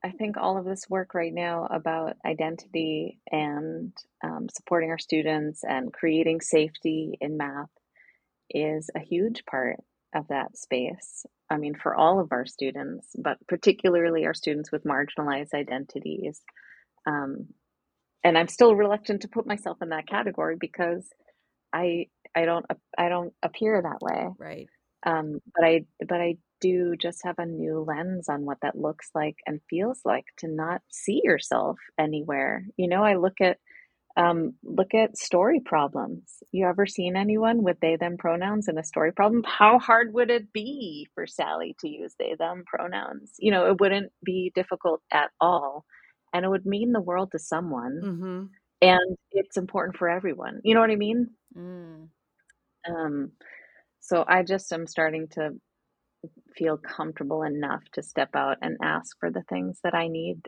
[0.04, 5.64] I think all of this work right now about identity and um, supporting our students
[5.64, 7.70] and creating safety in math
[8.50, 9.78] is a huge part
[10.14, 11.26] of that space.
[11.50, 16.42] I mean, for all of our students, but particularly our students with marginalized identities.
[17.06, 17.48] Um,
[18.24, 21.08] and I'm still reluctant to put myself in that category because
[21.74, 22.66] I I don't
[22.98, 24.28] I don't appear that way.
[24.38, 24.68] Right.
[25.06, 29.12] Um, but I but I do just have a new lens on what that looks
[29.14, 32.66] like and feels like to not see yourself anywhere.
[32.78, 33.58] You know, I look at
[34.18, 36.44] um, look at story problems.
[36.52, 39.44] You ever seen anyone with they them pronouns in a story problem?
[39.46, 43.36] How hard would it be for Sally to use they them pronouns?
[43.38, 45.86] You know, it wouldn't be difficult at all
[46.34, 48.44] and it would mean the world to someone mm-hmm.
[48.82, 52.08] and it's important for everyone you know what i mean mm.
[52.90, 53.32] um
[54.00, 55.50] so i just am starting to
[56.56, 60.48] feel comfortable enough to step out and ask for the things that i need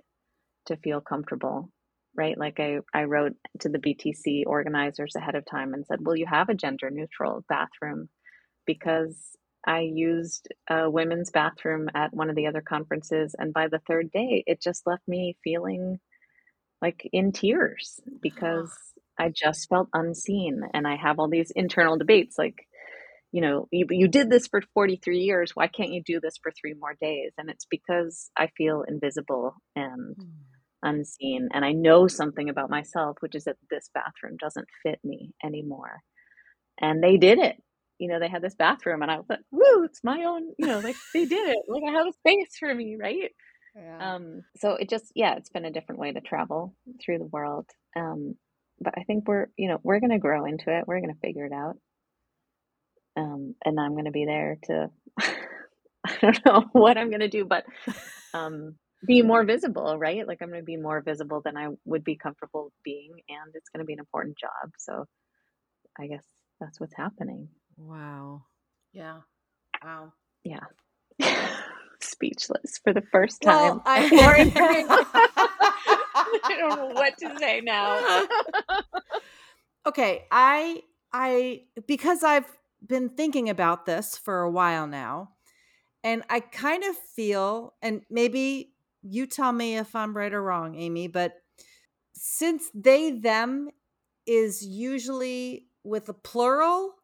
[0.66, 1.72] to feel comfortable
[2.20, 6.16] right like i i wrote to the btc organizers ahead of time and said will
[6.16, 8.10] you have a gender neutral bathroom
[8.68, 9.36] because
[9.68, 14.10] I used a women's bathroom at one of the other conferences, and by the third
[14.10, 16.00] day, it just left me feeling
[16.82, 18.72] like in tears because
[19.20, 20.62] I just felt unseen.
[20.74, 22.56] And I have all these internal debates like,
[23.32, 25.52] you know, you, you did this for 43 years.
[25.54, 27.34] Why can't you do this for three more days?
[27.38, 30.30] And it's because I feel invisible and mm.
[30.84, 31.50] Unseen.
[31.54, 36.02] And I know something about myself, which is that this bathroom doesn't fit me anymore.
[36.82, 37.58] And they did it
[38.00, 40.66] you know, they had this bathroom and I was like, woo, it's my own, you
[40.66, 41.60] know, like they did it.
[41.68, 43.32] Like I have a space for me, right?
[43.76, 44.16] Yeah.
[44.16, 46.74] Um, so it just, yeah, it's been a different way to travel
[47.04, 47.66] through the world.
[47.96, 48.36] Um,
[48.80, 50.86] but I think we're, you know, we're going to grow into it.
[50.88, 51.76] We're going to figure it out.
[53.18, 54.90] Um, and I'm going to be there to,
[56.06, 57.66] I don't know what I'm going to do, but
[58.34, 58.76] um,
[59.06, 60.28] be more visible, right?
[60.28, 63.70] Like I'm going to be more visible than I would be comfortable being, and it's
[63.70, 64.72] going to be an important job.
[64.78, 65.06] So
[65.98, 66.26] I guess
[66.60, 67.50] that's what's happening.
[67.78, 68.44] Wow.
[68.94, 69.20] Yeah.
[69.84, 70.14] Wow.
[70.44, 70.60] Yeah.
[72.02, 73.56] Speechless for the first time.
[73.56, 74.10] Well, I,
[76.44, 78.26] I don't know what to say now.
[79.86, 80.84] okay, I
[81.14, 82.50] I because I've
[82.86, 85.32] been thinking about this for a while now,
[86.04, 90.76] and I kind of feel, and maybe you tell me if I'm right or wrong,
[90.76, 91.34] Amy, but
[92.14, 93.70] since they them
[94.26, 96.96] is usually with a plural,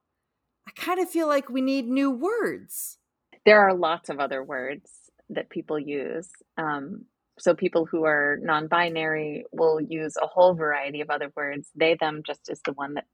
[0.68, 2.98] I kind of feel like we need new words.
[3.46, 4.90] There are lots of other words
[5.30, 6.30] that people use.
[6.58, 7.06] Um,
[7.38, 11.70] so people who are non-binary will use a whole variety of other words.
[11.76, 13.06] They them just is the one that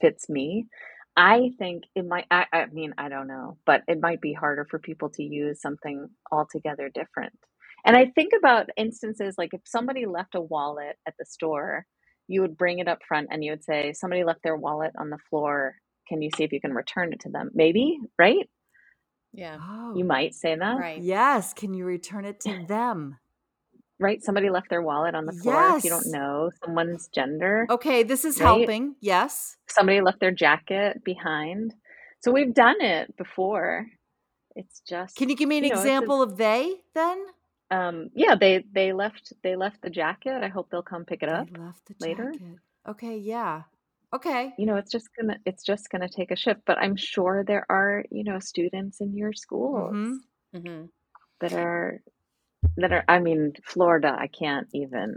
[0.00, 0.66] fits me.
[1.16, 2.26] I think it might.
[2.30, 5.60] I, I mean, I don't know, but it might be harder for people to use
[5.60, 7.38] something altogether different.
[7.84, 11.86] And I think about instances like if somebody left a wallet at the store,
[12.28, 15.10] you would bring it up front and you would say, Somebody left their wallet on
[15.10, 15.74] the floor.
[16.08, 17.50] Can you see if you can return it to them?
[17.54, 18.48] Maybe, right?
[19.32, 19.58] Yeah.
[19.60, 20.78] Oh, You might say that.
[20.78, 21.00] Right.
[21.00, 21.52] yes.
[21.54, 23.16] Can you return it to them?
[23.98, 24.22] Right?
[24.22, 27.66] Somebody left their wallet on the floor if you don't know someone's gender.
[27.68, 28.46] Okay, this is Right?
[28.46, 28.94] helping.
[29.00, 29.56] Yes.
[29.68, 31.74] Somebody left their jacket behind.
[32.22, 33.86] So we've done it before.
[34.56, 37.24] It's just Can you give me an you know, it's a- example of they then?
[37.70, 40.42] Um yeah, they they left they left the jacket.
[40.42, 41.50] I hope they'll come pick it up.
[41.50, 42.32] They left the later.
[42.88, 43.62] Okay, yeah.
[44.12, 44.52] Okay.
[44.58, 47.64] you know it's just gonna it's just gonna take a shift but i'm sure there
[47.70, 50.18] are you know students in your schools Mhm.
[50.66, 50.84] hmm
[51.40, 52.02] that are
[52.76, 55.16] that are i mean florida i can't even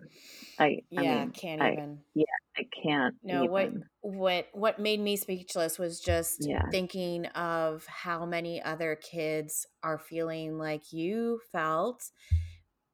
[0.60, 1.02] i Yeah.
[1.02, 2.06] i mean can't I- even.
[2.14, 2.26] Yeah
[2.58, 3.84] i can't No, what even.
[4.02, 6.72] what what made me speechless was just Yeah.
[6.72, 12.12] thinking of how many other kids are feeling like you felt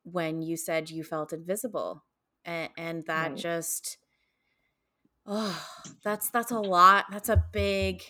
[0.03, 2.05] when you said you felt invisible.
[2.45, 3.37] And and that Right.
[3.37, 3.97] just
[5.25, 5.67] oh,
[6.03, 7.05] that's that's a lot.
[7.11, 8.03] That's a big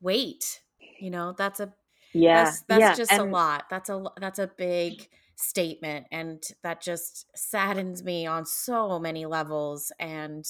[0.00, 0.62] weight.
[1.00, 1.74] You know, that's a
[2.12, 3.66] yeah that's that's yeah just a lot.
[3.70, 9.92] That's a that's a big statement and that just saddens me on so many levels
[10.00, 10.46] and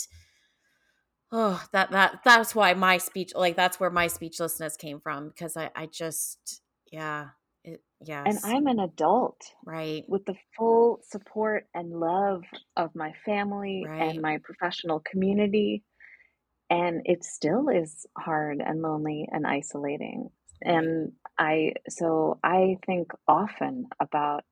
[1.33, 5.57] oh that that that's why my speech like that's where my speechlessness came from because
[5.57, 6.63] I I just
[6.93, 7.31] yeah
[7.65, 8.45] it yes.
[8.45, 10.05] And i'm an adult right.
[10.09, 12.43] with the full support and love
[12.77, 14.11] of my family Right.
[14.11, 15.83] and my professional community
[16.71, 20.31] and it still is hard and lonely and isolating
[20.63, 24.45] and i so i think often about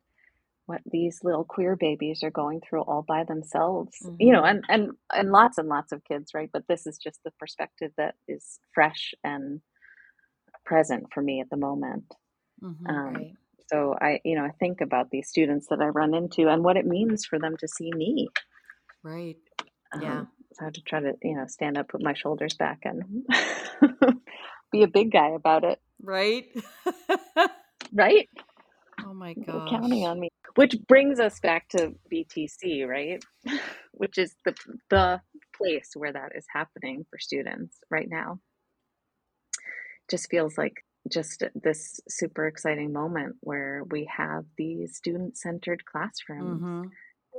[0.67, 4.51] what these little queer babies are going through all by themselves you know Mhm.
[4.51, 7.93] and and and lots and lots of kids right but this is just the perspective
[7.97, 9.61] that is fresh and
[10.65, 12.15] present for me at the moment
[12.63, 12.89] Mhm.
[12.89, 13.37] um, right
[13.73, 16.77] so I, you know, I think about these students that I run into and what
[16.77, 18.29] it means for them to see me.
[19.03, 19.39] Right.
[19.93, 20.25] Um, Yeah.
[20.53, 23.25] So I have to try to, you know, stand up, put my shoulders back, and
[24.71, 25.81] be a big guy about it.
[26.03, 26.47] Right.
[27.93, 28.29] Right?
[29.15, 30.29] Oh my They're counting on me.
[30.57, 33.23] Which brings us back to BTC, right?
[33.93, 34.55] Which is the
[34.91, 35.21] the
[35.57, 38.41] place where that is happening for students right now.
[40.11, 46.63] Just feels like just this super exciting moment where we have these student centered classrooms.
[46.63, 46.91] Mhm.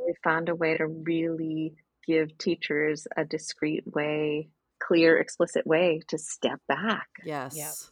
[0.05, 4.49] we found a way to really give teachers a discreet way,
[4.79, 7.07] clear, explicit way to step back.
[7.23, 7.91] Yes.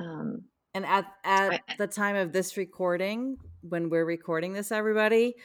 [0.00, 0.44] Um,
[0.76, 5.36] And at at the time of this recording, when we're recording this, everybody,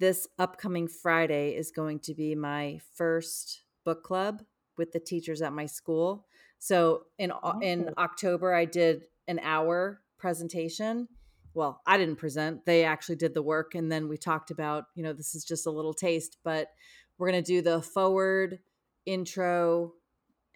[0.00, 4.42] this upcoming Friday is going to be my first book club
[4.76, 6.26] with the teachers at my school.
[6.58, 8.02] So in Au- in Oh.
[8.02, 11.06] October, I did an hour presentation.
[11.54, 15.04] Well, I didn't present; they actually did the work, and then we talked about, you
[15.04, 16.66] know, this is just a little taste, but
[17.16, 18.58] we're going to do the foreword,
[19.06, 19.92] intro,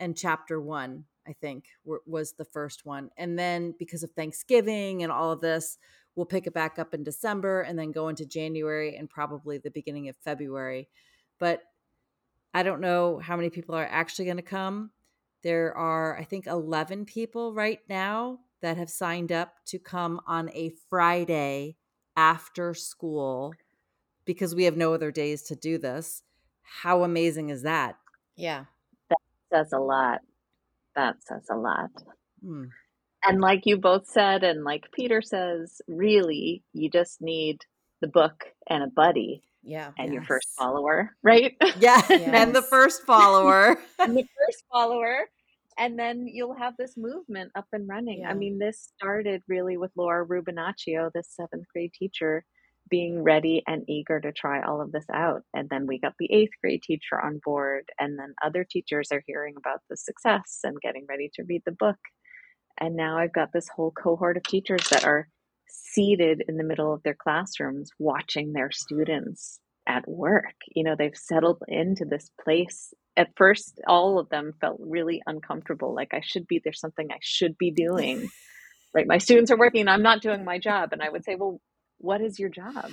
[0.00, 5.02] and chapter one i think were, was the first one and then because of thanksgiving
[5.02, 5.78] and all of this
[6.14, 9.70] we'll pick it back up in december and then go into january and probably the
[9.70, 10.88] beginning of february
[11.38, 11.62] but
[12.54, 14.90] i don't know how many people are actually going to come.
[15.42, 20.50] There are i think 11 people right now that have signed up to come on
[20.54, 21.76] a friday
[22.16, 23.54] after school
[24.24, 26.22] because we have no other days to do this.
[26.62, 27.96] How amazing is that?
[28.34, 28.64] Yeah.
[29.08, 29.18] That
[29.52, 30.20] says a lot.
[30.96, 31.90] That says a lot.
[32.44, 32.64] Hmm.
[33.24, 37.58] And like you both said, and like Peter says, really, you just need
[38.00, 39.90] the book and a buddy Yeah.
[39.98, 40.14] And yes.
[40.14, 41.54] your first follower, right?
[41.78, 42.02] Yeah.
[42.08, 42.10] Yes.
[42.10, 43.78] and the first follower.
[43.98, 45.28] and the first follower.
[45.78, 48.20] And then you'll have this movement up and running.
[48.20, 48.30] Yeah.
[48.30, 52.44] I mean, this started really with Laura Rubinaccio, this seventh grade teacher,
[52.88, 55.42] being ready and eager to try all of this out.
[55.54, 57.88] And then we got the eighth grade teacher on board.
[57.98, 61.72] And then other teachers are hearing about the success and getting ready to read the
[61.72, 61.98] book.
[62.78, 65.28] And now I've got this whole cohort of teachers that are
[65.68, 70.54] seated in the middle of their classrooms watching their students at work.
[70.74, 72.92] You know, they've settled into this place.
[73.16, 77.18] At first, all of them felt really uncomfortable, like I should be, there's something I
[77.20, 78.28] should be doing.
[78.94, 79.06] right?
[79.06, 80.90] My students are working, I'm not doing my job.
[80.92, 81.60] And I would say, well,
[81.98, 82.92] what is your job?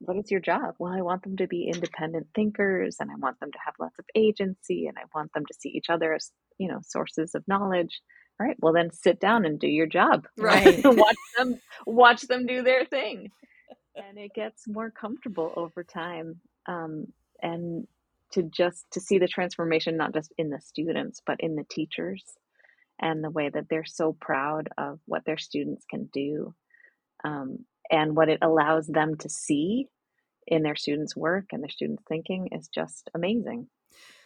[0.00, 0.74] What is your job?
[0.78, 3.98] Well, I want them to be independent thinkers and I want them to have lots
[3.98, 7.46] of agency and I want them to see each other as, you know, sources of
[7.46, 8.00] knowledge.
[8.40, 10.26] All right, well then sit down and do your job.
[10.36, 10.82] Right.
[10.84, 13.30] watch them watch them do their thing.
[13.94, 16.40] And it gets more comfortable over time.
[16.66, 17.08] Um,
[17.42, 17.86] and
[18.32, 22.24] to just to see the transformation not just in the students but in the teachers
[23.00, 26.54] and the way that they're so proud of what their students can do
[27.24, 27.58] um,
[27.92, 29.86] and what it allows them to see
[30.46, 33.68] in their students' work and their students' thinking is just amazing.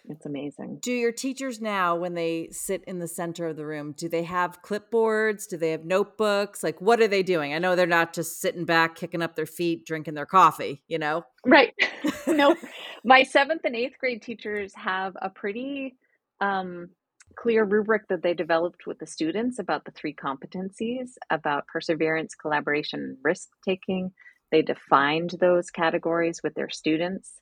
[0.08, 0.78] It's amazing.
[0.82, 4.22] Do your teachers now, when they sit in the center of the room, do they
[4.22, 5.48] have clipboards?
[5.48, 6.62] Do they have notebooks?
[6.62, 7.52] Like, what are they doing?
[7.52, 10.98] I know they're not just sitting back, kicking up their feet, drinking their coffee, you
[10.98, 11.24] know?
[11.44, 11.74] Right.
[12.28, 12.54] no,
[13.04, 15.96] My seventh and eighth grade teachers have a pretty
[16.40, 16.90] um,
[17.34, 23.00] clear rubric that they developed with the students about the three competencies about perseverance, collaboration,
[23.00, 24.12] and risk taking.
[24.50, 27.32] They defined those categories with their students.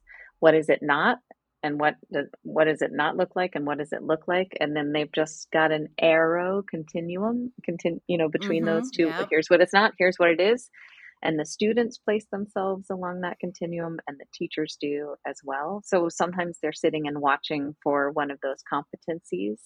[0.40, 1.18] What is it not?
[1.62, 3.52] And what does what does it not look like?
[3.54, 4.56] And what does it look like?
[4.60, 9.06] And then they've just got an arrow continuum, continue, you know, between mm-hmm, those two.
[9.06, 9.28] Yep.
[9.30, 9.92] Here's what it's not.
[9.98, 10.68] Here's what it is.
[11.24, 15.80] And the students place themselves along that continuum, and the teachers do as well.
[15.84, 19.56] So sometimes they're sitting and watching for one of those competencies.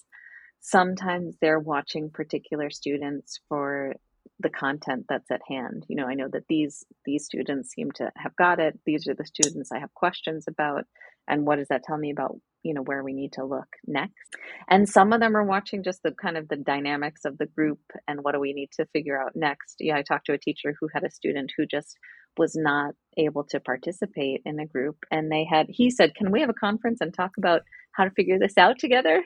[0.61, 3.95] Sometimes they're watching particular students for
[4.39, 5.85] the content that's at hand.
[5.89, 8.79] You know i know that these these students seem to have got it.
[8.85, 10.85] These are the students i have questions about.
[11.27, 14.35] And what does that tell me about you know where we need to look next
[14.69, 17.79] and some of them are watching just the kind of the dynamics of the group
[18.07, 20.75] and what do we need to figure out next yeah i talked to a teacher
[20.79, 21.97] who had a student who just
[22.37, 26.41] was not able to participate in a group and they had he said can we
[26.41, 27.61] have a conference and talk about
[27.93, 29.23] how to figure this out together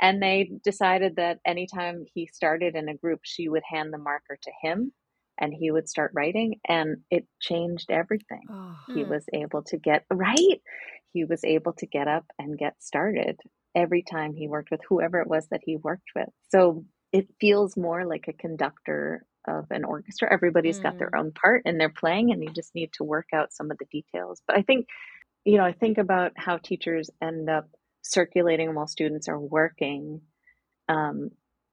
[0.00, 4.38] and they decided that anytime he started in a group, she would hand the marker
[4.40, 4.92] to him
[5.38, 6.58] and he would start writing.
[6.66, 8.42] And it changed everything.
[8.50, 9.10] Oh, he hmm.
[9.10, 10.60] was able to get right.
[11.12, 13.38] He was able to get up and get started
[13.74, 16.28] every time he worked with whoever it was that he worked with.
[16.50, 20.32] So it feels more like a conductor of an orchestra.
[20.32, 20.84] Everybody's mm.
[20.84, 21.18] got their hmm.
[21.18, 23.86] own part and they're playing, and you just need to work out some of the
[23.90, 24.42] details.
[24.46, 24.86] But I think,
[25.44, 27.68] you know, I think about how teachers end up
[28.02, 30.20] circulating while students are working.
[30.88, 31.30] Um,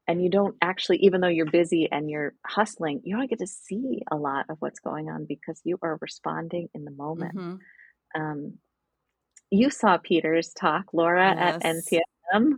[0.07, 3.47] and you don't actually, even though you're busy and you're hustling, you don't get to
[3.47, 7.35] see a lot of what's going on because you are responding in the moment.
[7.35, 8.21] Mm-hmm.
[8.21, 8.53] Um,
[9.51, 11.61] you saw Peter's talk, Laura, yes.
[11.63, 12.53] at NCSM.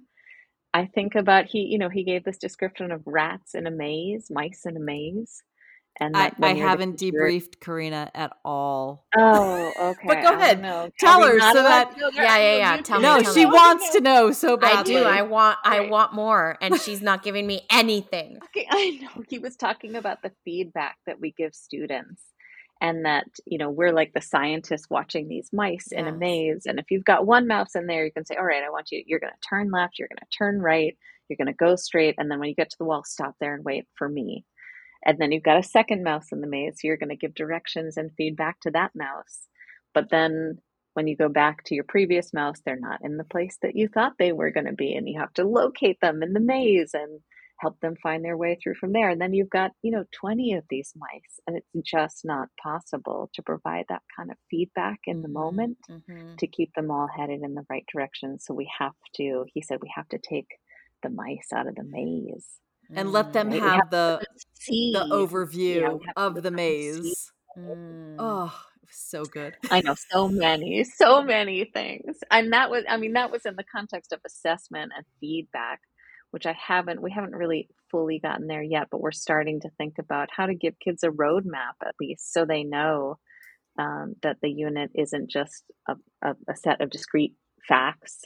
[0.73, 4.27] I think about he, you know, he gave this description of rats in a maze,
[4.29, 5.43] mice in a maze.
[6.01, 9.05] And I, I haven't debriefed Karina at all.
[9.17, 10.07] Oh, okay.
[10.07, 10.61] but go ahead.
[10.97, 12.77] Tell her so that yeah, yeah, yeah.
[12.81, 13.47] Tell no, me, she me.
[13.47, 14.95] wants to know so badly.
[14.95, 15.05] I do.
[15.05, 15.57] I want.
[15.65, 18.39] I want more, and she's not giving me anything.
[18.45, 19.23] Okay, I know.
[19.27, 22.23] He was talking about the feedback that we give students,
[22.81, 25.99] and that you know we're like the scientists watching these mice yes.
[25.99, 26.65] in a maze.
[26.65, 28.91] And if you've got one mouse in there, you can say, "All right, I want
[28.91, 29.03] you.
[29.05, 29.99] You're going to turn left.
[29.99, 30.97] You're going to turn right.
[31.27, 33.55] You're going to go straight, and then when you get to the wall, stop there
[33.55, 34.45] and wait for me."
[35.05, 36.75] And then you've got a second mouse in the maze.
[36.75, 39.47] So you're going to give directions and feedback to that mouse.
[39.93, 40.59] But then
[40.93, 43.87] when you go back to your previous mouse, they're not in the place that you
[43.87, 44.93] thought they were going to be.
[44.95, 47.21] And you have to locate them in the maze and
[47.59, 49.09] help them find their way through from there.
[49.09, 51.39] And then you've got, you know, 20 of these mice.
[51.45, 55.33] And it's just not possible to provide that kind of feedback in the mm-hmm.
[55.33, 56.35] moment mm-hmm.
[56.37, 58.39] to keep them all headed in the right direction.
[58.39, 60.47] So we have to, he said, we have to take
[61.03, 62.59] the mice out of the maze
[62.95, 64.21] and let them have, have the
[64.67, 67.31] the overview yeah, of the maze.
[67.57, 68.15] Mm.
[68.17, 68.53] Oh,
[68.89, 69.55] so good.
[69.71, 72.17] I know so many, so many things.
[72.31, 75.81] And that was I mean that was in the context of assessment and feedback,
[76.31, 79.95] which I haven't we haven't really fully gotten there yet, but we're starting to think
[79.99, 83.17] about how to give kids a roadmap at least so they know
[83.77, 87.33] um, that the unit isn't just a, a, a set of discrete
[87.67, 88.21] facts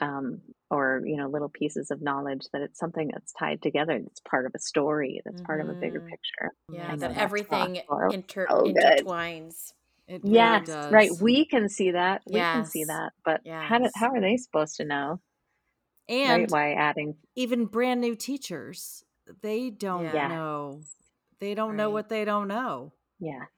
[0.00, 4.20] um, or you know little pieces of knowledge that it's something that's tied together it's
[4.28, 5.46] part of a story that's mm-hmm.
[5.46, 6.08] part of a bigger mm-hmm.
[6.08, 7.80] picture yeah that everything
[8.12, 9.72] inter- so intertwines
[10.08, 10.92] It really Yes, does.
[10.92, 11.10] right.
[11.20, 12.22] We can see that.
[12.26, 13.10] We can see that.
[13.24, 15.20] But how do, how are they supposed to know?
[16.08, 16.18] Right?
[16.18, 17.16] And Why adding?
[17.34, 19.04] even brand new teachers,
[19.42, 20.28] they don't Yeah.
[20.28, 20.82] know.
[21.38, 22.92] They don't know what they don't know.
[23.18, 23.48] Yes.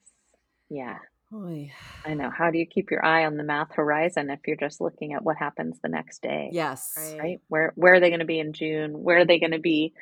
[0.69, 0.99] Yeah.
[1.33, 1.73] Oy.
[2.05, 2.31] I know.
[2.31, 5.23] How do you keep your eye on the math horizon if you're just looking at
[5.23, 6.49] what happens the next day?
[6.53, 6.95] Yes.
[6.97, 7.19] Right.
[7.21, 7.41] Right?
[7.49, 9.03] Where where are they going to be in June?
[9.03, 9.93] Where are they going to be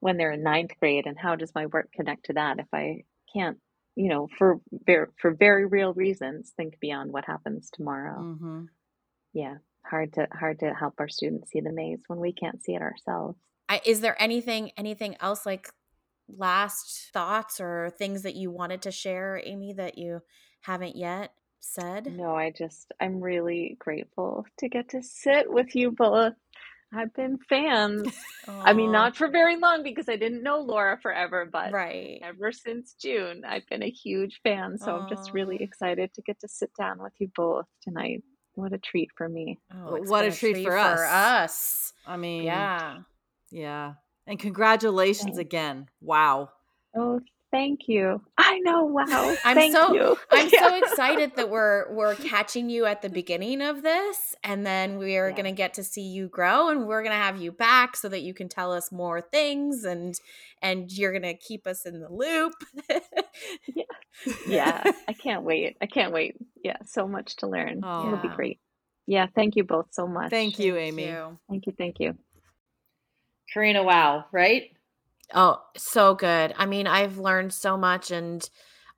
[0.00, 1.06] when they're in ninth grade?
[1.06, 3.58] And how does my work connect to that if I can't,
[3.96, 8.20] you know, for ver- for very real reasons, think beyond what happens tomorrow?
[8.20, 8.64] hmm
[9.32, 9.56] Yeah.
[9.88, 12.82] Hard to hard to help our students see the maze when we can't see it
[12.82, 13.38] ourselves.
[13.68, 15.68] I, is there anything anything else like
[16.28, 20.20] last thoughts or things that you wanted to share, Amy, that you
[20.62, 22.06] haven't yet said?
[22.06, 26.34] No, I just, I'm really grateful to get to sit with you both.
[26.94, 28.08] I've been fans.
[28.48, 32.20] I mean, not for very long because I didn't know Laura forever, but right.
[32.22, 34.78] ever since June, I've been a huge fan.
[34.78, 38.22] So I'm just really excited to get to sit down with you both tonight.
[38.56, 39.58] What a treat for me.
[39.72, 41.00] Oh, What a been treat for us.
[41.00, 41.92] us.
[42.06, 42.98] I mean, Yeah.
[43.50, 43.94] yeah.
[44.26, 45.38] And congratulations Thanks.
[45.38, 45.88] again.
[46.00, 46.50] Wow.
[46.96, 47.20] Oh,
[47.56, 48.20] thank you.
[48.36, 48.84] I know.
[48.84, 49.34] Wow.
[49.44, 50.16] I'm thank so- you.
[50.30, 54.98] I'm so excited that we're we're catching you at the beginning of this and then
[54.98, 55.34] we're Yeah.
[55.34, 58.08] going to get to see you grow and we're going to have you back so
[58.08, 60.14] that you can tell us more things and
[60.62, 62.52] and you're going to keep us in the loop.
[63.74, 63.84] yeah
[64.46, 64.92] yeah.
[65.08, 68.58] i can't wait i can't wait yeah so much to learn it'll be great
[69.06, 71.06] yeah thank you both so much Thank you, Thank Amy.
[71.08, 71.38] you.
[71.50, 72.16] thank you thank you
[73.52, 74.70] Karina, wow, right?
[75.34, 76.54] Oh, so good.
[76.56, 78.48] I mean, I've learned so much and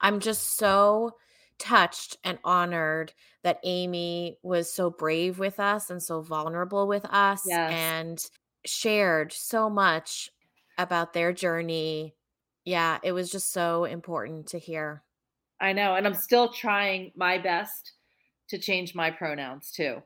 [0.01, 1.19] I'm just so
[1.59, 3.13] touched and honored
[3.43, 7.95] that Amy was so brave with us and so vulnerable with us Yes.
[8.07, 8.23] and
[8.65, 10.31] shared so much
[10.77, 12.15] about their journey.
[12.65, 15.05] Yeah, it was just so important to hear.
[15.61, 15.95] I know.
[15.95, 17.95] And I'm still trying my best
[18.49, 20.03] to change my pronouns too.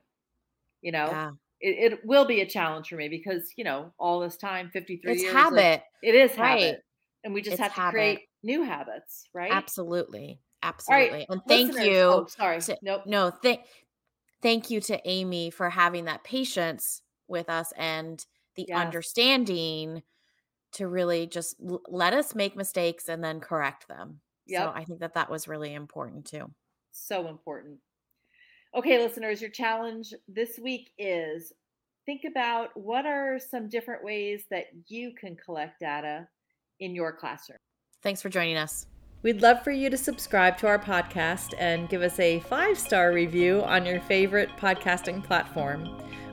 [0.82, 1.32] You know, Yeah.
[1.62, 5.12] It, it will be a challenge for me because, you know, all this time, 53
[5.12, 5.32] It's years.
[5.34, 5.82] habit.
[6.02, 6.60] it is Right.
[6.64, 6.84] habit.
[7.24, 7.92] And we just It's have to habit.
[7.94, 9.52] create new habits, right?
[9.52, 10.40] Absolutely.
[10.64, 11.10] Absolutely.
[11.10, 11.26] right.
[11.28, 12.00] And thank listeners- you.
[12.02, 12.60] Oh, sorry.
[12.62, 13.02] to- nope.
[13.06, 13.64] No, thank
[14.42, 18.76] thank you to Amy for having that patience with us and the Yes.
[18.76, 20.02] understanding
[20.72, 24.20] to really just l- let us make mistakes and then correct them.
[24.48, 26.52] So I think that that was really important too.
[26.90, 27.78] So important.
[28.74, 31.52] Okay, listeners, your challenge this week is
[32.06, 36.26] think about what are some different ways that you can collect data
[36.80, 37.58] in your classroom.
[38.02, 38.86] Thanks for joining us.
[39.22, 43.12] We'd love for you to subscribe to our podcast and give us a five star
[43.12, 45.88] review on your favorite podcasting platform.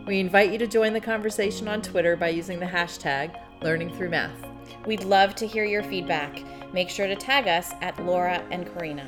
[0.08, 4.10] We invite you to join the conversation on Twitter by using the hashtag Learning Through
[4.10, 4.48] Math.
[4.88, 6.42] We'd love to hear your feedback.
[6.74, 9.08] Make sure to tag us at Laura and Karina.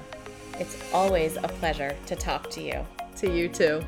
[0.60, 2.86] It's always a pleasure to talk to you.
[3.18, 3.84] To you too.